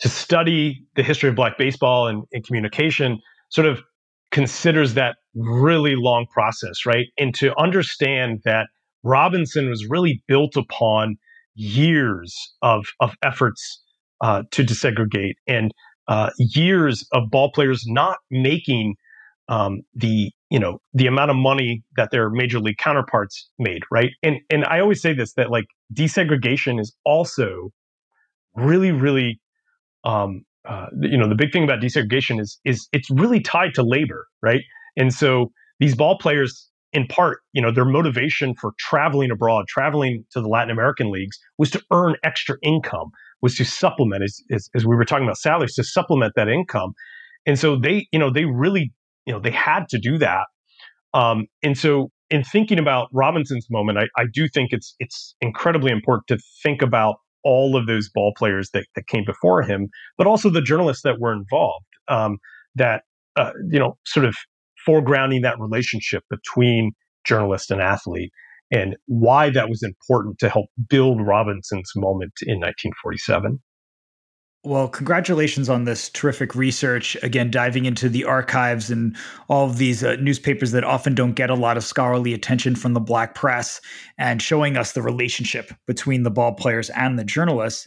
to 0.00 0.08
study 0.08 0.86
the 0.96 1.02
history 1.02 1.28
of 1.28 1.34
black 1.34 1.58
baseball 1.58 2.06
and, 2.06 2.24
and 2.32 2.46
communication 2.46 3.20
sort 3.50 3.66
of 3.66 3.82
considers 4.30 4.94
that 4.94 5.16
really 5.34 5.96
long 5.96 6.26
process, 6.32 6.86
right? 6.86 7.06
And 7.18 7.34
to 7.36 7.56
understand 7.58 8.40
that 8.44 8.68
Robinson 9.02 9.70
was 9.70 9.86
really 9.86 10.22
built 10.26 10.56
upon 10.56 11.16
years 11.54 12.34
of 12.62 12.86
of 13.00 13.14
efforts 13.22 13.82
uh, 14.24 14.42
to 14.50 14.64
desegregate 14.64 15.34
and 15.46 15.70
uh, 16.08 16.30
years 16.38 17.06
of 17.12 17.30
ball 17.30 17.52
players 17.52 17.84
not 17.86 18.16
making 18.30 18.94
um, 19.48 19.82
the 19.94 20.30
you 20.48 20.58
know 20.58 20.78
the 20.94 21.06
amount 21.06 21.30
of 21.30 21.36
money 21.36 21.82
that 21.98 22.10
their 22.10 22.30
major 22.30 22.58
league 22.58 22.78
counterparts 22.78 23.50
made, 23.58 23.82
right? 23.90 24.12
And 24.22 24.38
and 24.48 24.64
I 24.64 24.80
always 24.80 25.02
say 25.02 25.12
this 25.12 25.34
that 25.34 25.50
like 25.50 25.66
desegregation 25.92 26.80
is 26.80 26.96
also 27.04 27.70
really 28.54 28.92
really 28.92 29.38
um, 30.04 30.44
uh, 30.66 30.86
you 31.02 31.18
know 31.18 31.28
the 31.28 31.34
big 31.34 31.52
thing 31.52 31.64
about 31.64 31.80
desegregation 31.80 32.40
is 32.40 32.58
is 32.64 32.88
it's 32.94 33.10
really 33.10 33.40
tied 33.40 33.74
to 33.74 33.82
labor, 33.82 34.26
right? 34.42 34.62
And 34.96 35.12
so 35.12 35.52
these 35.80 35.94
ball 35.94 36.16
players 36.16 36.70
in 36.94 37.06
part, 37.08 37.40
you 37.52 37.60
know, 37.60 37.72
their 37.72 37.84
motivation 37.84 38.54
for 38.54 38.72
traveling 38.78 39.30
abroad, 39.30 39.66
traveling 39.68 40.24
to 40.30 40.40
the 40.40 40.48
Latin 40.48 40.70
American 40.70 41.10
leagues 41.10 41.36
was 41.58 41.70
to 41.72 41.82
earn 41.92 42.14
extra 42.22 42.56
income, 42.62 43.10
was 43.44 43.54
to 43.56 43.64
supplement, 43.64 44.24
as, 44.24 44.40
as, 44.50 44.70
as, 44.74 44.86
we 44.86 44.96
were 44.96 45.04
talking 45.04 45.26
about 45.26 45.36
salaries, 45.36 45.74
to 45.74 45.84
supplement 45.84 46.32
that 46.34 46.48
income. 46.48 46.94
And 47.44 47.58
so 47.58 47.76
they, 47.76 48.08
you 48.10 48.18
know, 48.18 48.30
they 48.32 48.46
really, 48.46 48.90
you 49.26 49.34
know, 49.34 49.38
they 49.38 49.50
had 49.50 49.86
to 49.90 49.98
do 49.98 50.16
that. 50.16 50.46
Um, 51.12 51.44
and 51.62 51.76
so 51.76 52.10
in 52.30 52.42
thinking 52.42 52.78
about 52.78 53.08
Robinson's 53.12 53.66
moment, 53.70 53.98
I, 53.98 54.04
I 54.16 54.24
do 54.32 54.48
think 54.48 54.72
it's 54.72 54.96
it's 54.98 55.36
incredibly 55.42 55.92
important 55.92 56.26
to 56.28 56.38
think 56.62 56.80
about 56.80 57.16
all 57.44 57.76
of 57.76 57.86
those 57.86 58.08
ball 58.08 58.32
players 58.34 58.70
that, 58.72 58.86
that 58.94 59.06
came 59.08 59.24
before 59.26 59.62
him, 59.62 59.88
but 60.16 60.26
also 60.26 60.48
the 60.48 60.62
journalists 60.62 61.02
that 61.02 61.20
were 61.20 61.34
involved. 61.34 61.84
Um, 62.08 62.38
that 62.74 63.02
uh, 63.36 63.52
you 63.70 63.78
know, 63.78 63.98
sort 64.06 64.24
of 64.24 64.34
foregrounding 64.88 65.42
that 65.42 65.60
relationship 65.60 66.22
between 66.30 66.92
journalist 67.26 67.70
and 67.70 67.82
athlete 67.82 68.32
and 68.74 68.96
why 69.06 69.50
that 69.50 69.68
was 69.68 69.84
important 69.84 70.40
to 70.40 70.48
help 70.48 70.66
build 70.88 71.24
Robinson's 71.24 71.92
moment 71.94 72.32
in 72.42 72.58
1947. 72.58 73.60
Well, 74.64 74.88
congratulations 74.88 75.68
on 75.68 75.84
this 75.84 76.08
terrific 76.08 76.54
research. 76.54 77.16
Again, 77.22 77.50
diving 77.50 77.84
into 77.84 78.08
the 78.08 78.24
archives 78.24 78.90
and 78.90 79.14
all 79.48 79.66
of 79.66 79.76
these 79.76 80.02
uh, 80.02 80.16
newspapers 80.16 80.72
that 80.72 80.82
often 80.82 81.14
don't 81.14 81.34
get 81.34 81.50
a 81.50 81.54
lot 81.54 81.76
of 81.76 81.84
scholarly 81.84 82.32
attention 82.32 82.74
from 82.74 82.94
the 82.94 83.00
black 83.00 83.34
press 83.34 83.80
and 84.18 84.42
showing 84.42 84.76
us 84.76 84.92
the 84.92 85.02
relationship 85.02 85.70
between 85.86 86.24
the 86.24 86.30
ball 86.30 86.54
players 86.54 86.90
and 86.90 87.18
the 87.18 87.24
journalists. 87.24 87.86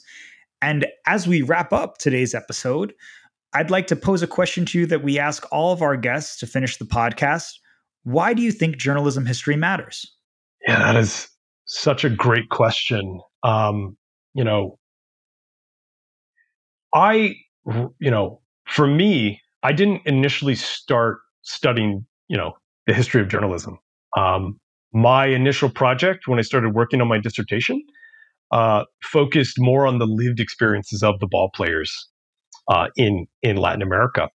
And 0.61 0.85
as 1.05 1.27
we 1.27 1.41
wrap 1.41 1.73
up 1.73 1.97
today's 1.97 2.33
episode, 2.33 2.93
I'd 3.53 3.71
like 3.71 3.87
to 3.87 3.95
pose 3.95 4.21
a 4.21 4.27
question 4.27 4.65
to 4.67 4.79
you 4.79 4.85
that 4.85 5.03
we 5.03 5.19
ask 5.19 5.45
all 5.51 5.73
of 5.73 5.81
our 5.81 5.97
guests 5.97 6.37
to 6.39 6.47
finish 6.47 6.77
the 6.77 6.85
podcast. 6.85 7.49
Why 8.03 8.33
do 8.33 8.41
you 8.41 8.51
think 8.51 8.77
journalism 8.77 9.25
history 9.25 9.57
matters? 9.57 10.16
Yeah, 10.65 10.79
that 10.79 10.95
is 10.95 11.27
such 11.65 12.03
a 12.03 12.09
great 12.09 12.49
question. 12.49 13.19
Um, 13.43 13.97
you 14.33 14.43
know, 14.43 14.77
I, 16.93 17.35
you 17.99 18.11
know, 18.11 18.41
for 18.67 18.87
me, 18.87 19.41
I 19.63 19.71
didn't 19.73 20.01
initially 20.05 20.55
start 20.55 21.19
studying, 21.41 22.05
you 22.27 22.37
know, 22.37 22.53
the 22.85 22.93
history 22.93 23.21
of 23.21 23.27
journalism. 23.27 23.77
Um, 24.15 24.59
my 24.93 25.25
initial 25.27 25.69
project, 25.69 26.27
when 26.27 26.39
I 26.39 26.41
started 26.41 26.73
working 26.73 27.01
on 27.01 27.07
my 27.07 27.19
dissertation, 27.19 27.81
uh, 28.51 28.85
focused 29.03 29.57
more 29.59 29.87
on 29.87 29.99
the 29.99 30.07
lived 30.07 30.39
experiences 30.39 31.03
of 31.03 31.19
the 31.19 31.27
ball 31.27 31.51
players 31.55 31.93
uh, 32.69 32.87
in 32.97 33.27
in 33.43 33.57
Latin 33.57 33.81
America. 33.81 34.29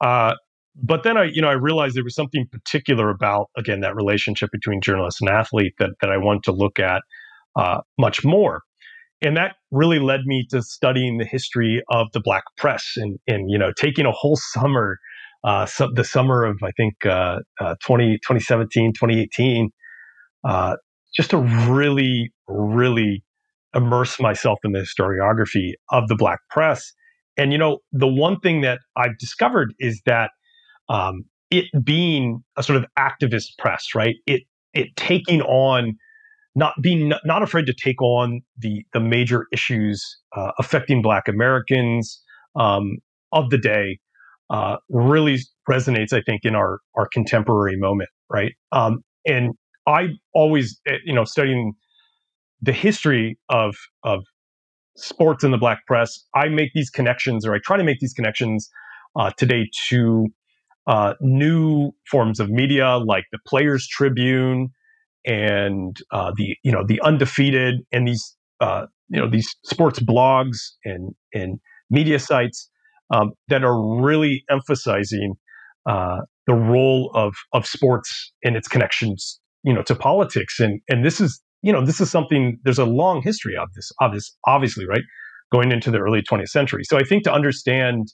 Uh, 0.00 0.34
but 0.74 1.02
then 1.04 1.16
I, 1.16 1.24
you 1.24 1.40
know, 1.40 1.48
I 1.48 1.54
realized 1.54 1.94
there 1.94 2.04
was 2.04 2.14
something 2.14 2.46
particular 2.50 3.10
about 3.10 3.50
again 3.56 3.80
that 3.80 3.94
relationship 3.94 4.50
between 4.50 4.80
journalist 4.80 5.18
and 5.20 5.30
athlete 5.30 5.74
that 5.78 5.90
that 6.00 6.10
I 6.10 6.16
want 6.16 6.42
to 6.44 6.52
look 6.52 6.78
at 6.78 7.02
uh, 7.56 7.80
much 7.98 8.24
more, 8.24 8.62
and 9.22 9.36
that 9.36 9.56
really 9.70 10.00
led 10.00 10.20
me 10.24 10.46
to 10.50 10.62
studying 10.62 11.18
the 11.18 11.24
history 11.24 11.82
of 11.90 12.08
the 12.12 12.20
black 12.20 12.44
press 12.56 12.94
and 12.96 13.18
and 13.28 13.50
you 13.50 13.58
know 13.58 13.72
taking 13.78 14.04
a 14.04 14.10
whole 14.10 14.36
summer, 14.36 14.98
uh, 15.44 15.66
the 15.94 16.04
summer 16.04 16.44
of 16.44 16.58
I 16.62 16.72
think 16.72 16.94
uh, 17.06 17.38
uh 17.60 17.76
20, 17.84 18.18
2017, 18.18 18.94
2018, 18.94 19.70
uh, 20.44 20.76
just 21.14 21.30
to 21.30 21.38
really 21.38 22.32
really 22.48 23.22
immerse 23.76 24.20
myself 24.20 24.58
in 24.64 24.72
the 24.72 24.80
historiography 24.80 25.72
of 25.90 26.08
the 26.08 26.16
black 26.16 26.40
press. 26.50 26.92
And 27.36 27.52
you 27.52 27.58
know, 27.58 27.78
the 27.92 28.08
one 28.08 28.40
thing 28.40 28.60
that 28.62 28.80
I've 28.96 29.18
discovered 29.18 29.72
is 29.78 30.02
that 30.06 30.30
um, 30.88 31.24
it 31.50 31.66
being 31.84 32.42
a 32.56 32.62
sort 32.62 32.76
of 32.76 32.86
activist 32.98 33.58
press, 33.58 33.88
right? 33.94 34.16
It 34.26 34.42
it 34.72 34.94
taking 34.96 35.40
on 35.42 35.96
not 36.54 36.74
being 36.80 37.12
not 37.24 37.42
afraid 37.42 37.66
to 37.66 37.74
take 37.74 38.00
on 38.02 38.42
the 38.58 38.84
the 38.92 39.00
major 39.00 39.46
issues 39.52 40.18
uh, 40.36 40.52
affecting 40.58 41.02
Black 41.02 41.28
Americans 41.28 42.22
um, 42.56 42.98
of 43.32 43.50
the 43.50 43.58
day 43.58 43.98
uh, 44.50 44.76
really 44.88 45.38
resonates, 45.68 46.12
I 46.12 46.20
think, 46.22 46.42
in 46.44 46.54
our 46.54 46.80
our 46.94 47.08
contemporary 47.12 47.76
moment, 47.76 48.10
right? 48.30 48.52
Um, 48.72 49.02
and 49.26 49.54
I 49.86 50.08
always, 50.34 50.80
eh, 50.86 50.98
you 51.04 51.14
know, 51.14 51.24
studying 51.24 51.72
the 52.62 52.72
history 52.72 53.38
of 53.48 53.74
of 54.02 54.24
sports 54.96 55.42
in 55.42 55.50
the 55.50 55.58
black 55.58 55.84
press, 55.86 56.24
I 56.34 56.48
make 56.48 56.70
these 56.74 56.90
connections, 56.90 57.44
or 57.46 57.54
I 57.54 57.58
try 57.64 57.76
to 57.76 57.84
make 57.84 57.98
these 58.00 58.12
connections 58.12 58.70
uh, 59.16 59.30
today 59.36 59.68
to 59.88 60.26
uh, 60.86 61.14
new 61.20 61.92
forms 62.10 62.40
of 62.40 62.50
media 62.50 62.96
like 62.96 63.24
the 63.32 63.38
Players 63.46 63.86
Tribune 63.88 64.68
and 65.26 65.96
uh, 66.12 66.32
the 66.36 66.56
you 66.62 66.72
know 66.72 66.84
the 66.86 67.00
undefeated 67.02 67.76
and 67.92 68.06
these 68.06 68.36
uh, 68.60 68.86
you 69.08 69.20
know 69.20 69.28
these 69.28 69.54
sports 69.64 70.00
blogs 70.00 70.58
and 70.84 71.14
and 71.32 71.58
media 71.90 72.18
sites 72.18 72.68
um, 73.12 73.32
that 73.48 73.64
are 73.64 74.00
really 74.00 74.44
emphasizing 74.50 75.34
uh, 75.88 76.18
the 76.46 76.54
role 76.54 77.10
of 77.14 77.34
of 77.52 77.66
sports 77.66 78.32
and 78.42 78.56
its 78.56 78.68
connections 78.68 79.40
you 79.62 79.72
know 79.72 79.82
to 79.82 79.94
politics 79.94 80.60
and 80.60 80.80
and 80.88 81.04
this 81.04 81.20
is 81.20 81.42
you 81.64 81.72
know, 81.72 81.82
this 81.82 81.98
is 81.98 82.10
something, 82.10 82.58
there's 82.62 82.78
a 82.78 82.84
long 82.84 83.22
history 83.22 83.56
of 83.56 83.72
this, 83.72 83.90
of 83.98 84.12
this, 84.12 84.36
obviously, 84.46 84.86
right? 84.86 85.00
Going 85.50 85.72
into 85.72 85.90
the 85.90 85.98
early 85.98 86.20
20th 86.20 86.48
century. 86.48 86.84
So 86.84 86.98
I 86.98 87.04
think 87.04 87.24
to 87.24 87.32
understand, 87.32 88.08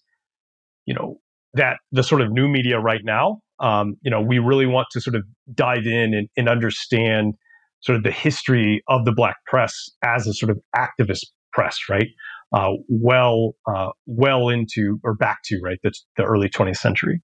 you 0.86 0.94
know, 0.94 1.18
that 1.54 1.78
the 1.92 2.02
sort 2.02 2.20
of 2.20 2.30
new 2.30 2.48
media 2.48 2.78
right 2.78 3.00
now, 3.04 3.40
um, 3.60 3.96
you 4.02 4.10
know, 4.10 4.20
we 4.20 4.38
really 4.38 4.66
want 4.66 4.88
to 4.92 5.00
sort 5.00 5.16
of 5.16 5.22
dive 5.54 5.86
in 5.86 6.14
and, 6.14 6.28
and 6.36 6.48
understand 6.48 7.34
sort 7.80 7.96
of 7.96 8.04
the 8.04 8.10
history 8.10 8.82
of 8.88 9.04
the 9.04 9.12
black 9.12 9.36
press 9.46 9.88
as 10.04 10.26
a 10.26 10.34
sort 10.34 10.50
of 10.50 10.58
activist 10.76 11.26
press, 11.52 11.78
right? 11.88 12.08
Uh, 12.52 12.70
well, 12.88 13.54
uh, 13.72 13.90
well 14.06 14.48
into 14.48 14.98
or 15.04 15.14
back 15.14 15.38
to 15.44 15.60
right 15.62 15.78
the, 15.82 15.92
the 16.16 16.24
early 16.24 16.48
20th 16.48 16.76
century. 16.76 17.22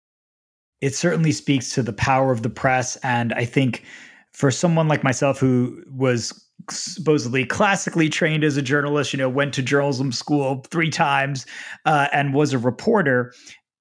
It 0.80 0.94
certainly 0.94 1.32
speaks 1.32 1.72
to 1.74 1.82
the 1.82 1.92
power 1.92 2.32
of 2.32 2.42
the 2.42 2.50
press, 2.50 2.96
and 2.96 3.32
I 3.32 3.44
think 3.44 3.82
for 4.34 4.50
someone 4.50 4.88
like 4.88 5.02
myself 5.02 5.38
who 5.38 5.82
was 5.90 6.46
supposedly 6.70 7.44
classically 7.44 8.08
trained 8.08 8.44
as 8.44 8.56
a 8.56 8.62
journalist, 8.62 9.12
you 9.12 9.18
know, 9.18 9.28
went 9.28 9.54
to 9.54 9.62
journalism 9.62 10.12
school 10.12 10.64
three 10.70 10.90
times 10.90 11.46
uh, 11.86 12.08
and 12.12 12.34
was 12.34 12.52
a 12.52 12.58
reporter. 12.58 13.32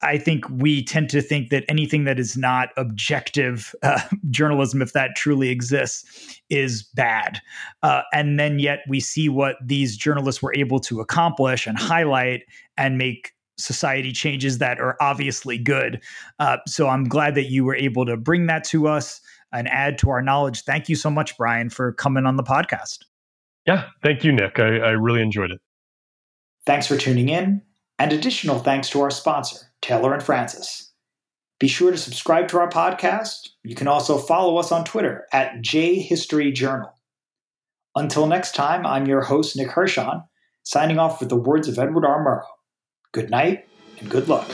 I 0.06 0.18
think 0.18 0.48
we 0.50 0.84
tend 0.84 1.10
to 1.10 1.22
think 1.22 1.50
that 1.50 1.66
anything 1.68 2.04
that 2.06 2.20
is 2.20 2.38
not 2.38 2.70
objective 2.78 3.74
uh, 3.84 4.02
journalism, 4.30 4.82
if 4.82 4.94
that 4.94 5.16
truly 5.16 5.50
exists, 5.50 6.40
is 6.50 6.84
bad. 6.84 7.42
Uh, 7.84 8.04
and 8.14 8.40
then 8.40 8.60
yet 8.60 8.80
we 8.88 9.00
see 9.00 9.30
what 9.30 9.56
these 9.64 9.98
journalists 9.98 10.42
were 10.42 10.54
able 10.56 10.80
to 10.82 11.02
accomplish 11.02 11.68
and 11.68 11.78
highlight 11.78 12.44
and 12.78 12.98
make 12.98 13.34
society 13.58 14.12
changes 14.12 14.58
that 14.60 14.80
are 14.80 14.96
obviously 15.02 15.58
good. 15.58 16.02
Uh, 16.40 16.58
so 16.68 16.88
I'm 16.88 17.06
glad 17.06 17.36
that 17.36 17.46
you 17.46 17.64
were 17.64 17.76
able 17.76 18.06
to 18.06 18.18
bring 18.18 18.48
that 18.48 18.64
to 18.66 18.88
us 18.88 19.22
and 19.52 19.68
add 19.70 19.98
to 20.00 20.10
our 20.10 20.22
knowledge. 20.22 20.64
Thank 20.64 20.90
you 20.90 20.96
so 20.96 21.10
much, 21.10 21.38
Brian, 21.38 21.70
for 21.70 21.94
coming 21.94 22.26
on 22.26 22.36
the 22.36 22.44
podcast. 22.44 23.00
Yeah, 23.66 23.88
thank 24.04 24.24
you, 24.24 24.32
Nick. 24.32 24.60
I, 24.60 24.78
I 24.78 24.90
really 24.92 25.22
enjoyed 25.22 25.52
it. 25.52 25.60
Thanks 26.66 26.88
for 26.88 26.98
tuning 26.98 27.30
in, 27.30 27.62
and 28.00 28.12
additional 28.12 28.60
thanks 28.60 28.90
to 28.90 29.02
our 29.02 29.12
sponsor, 29.12 29.58
Taylor 29.86 30.16
and 30.16 30.24
Francis. 30.24 30.92
Be 31.60 31.68
sure 31.68 31.92
to 31.92 31.98
subscribe 31.98 32.48
to 32.48 32.58
our 32.58 32.68
podcast. 32.68 33.50
You 33.64 33.76
can 33.76 33.88
also 33.88 34.18
follow 34.18 34.58
us 34.58 34.72
on 34.72 34.84
Twitter 34.84 35.28
at 35.32 35.58
JHistoryJournal. 35.58 36.92
Until 37.96 38.26
next 38.26 38.56
time, 38.56 38.84
I'm 38.84 39.06
your 39.06 39.22
host, 39.22 39.56
Nick 39.56 39.70
Hirshon, 39.70 40.26
signing 40.64 40.98
off 40.98 41.20
with 41.20 41.30
the 41.30 41.36
words 41.36 41.68
of 41.68 41.78
Edward 41.78 42.04
R. 42.04 42.26
Murrow. 42.26 42.48
Good 43.12 43.30
night 43.30 43.68
and 44.00 44.10
good 44.10 44.28
luck. 44.28 44.50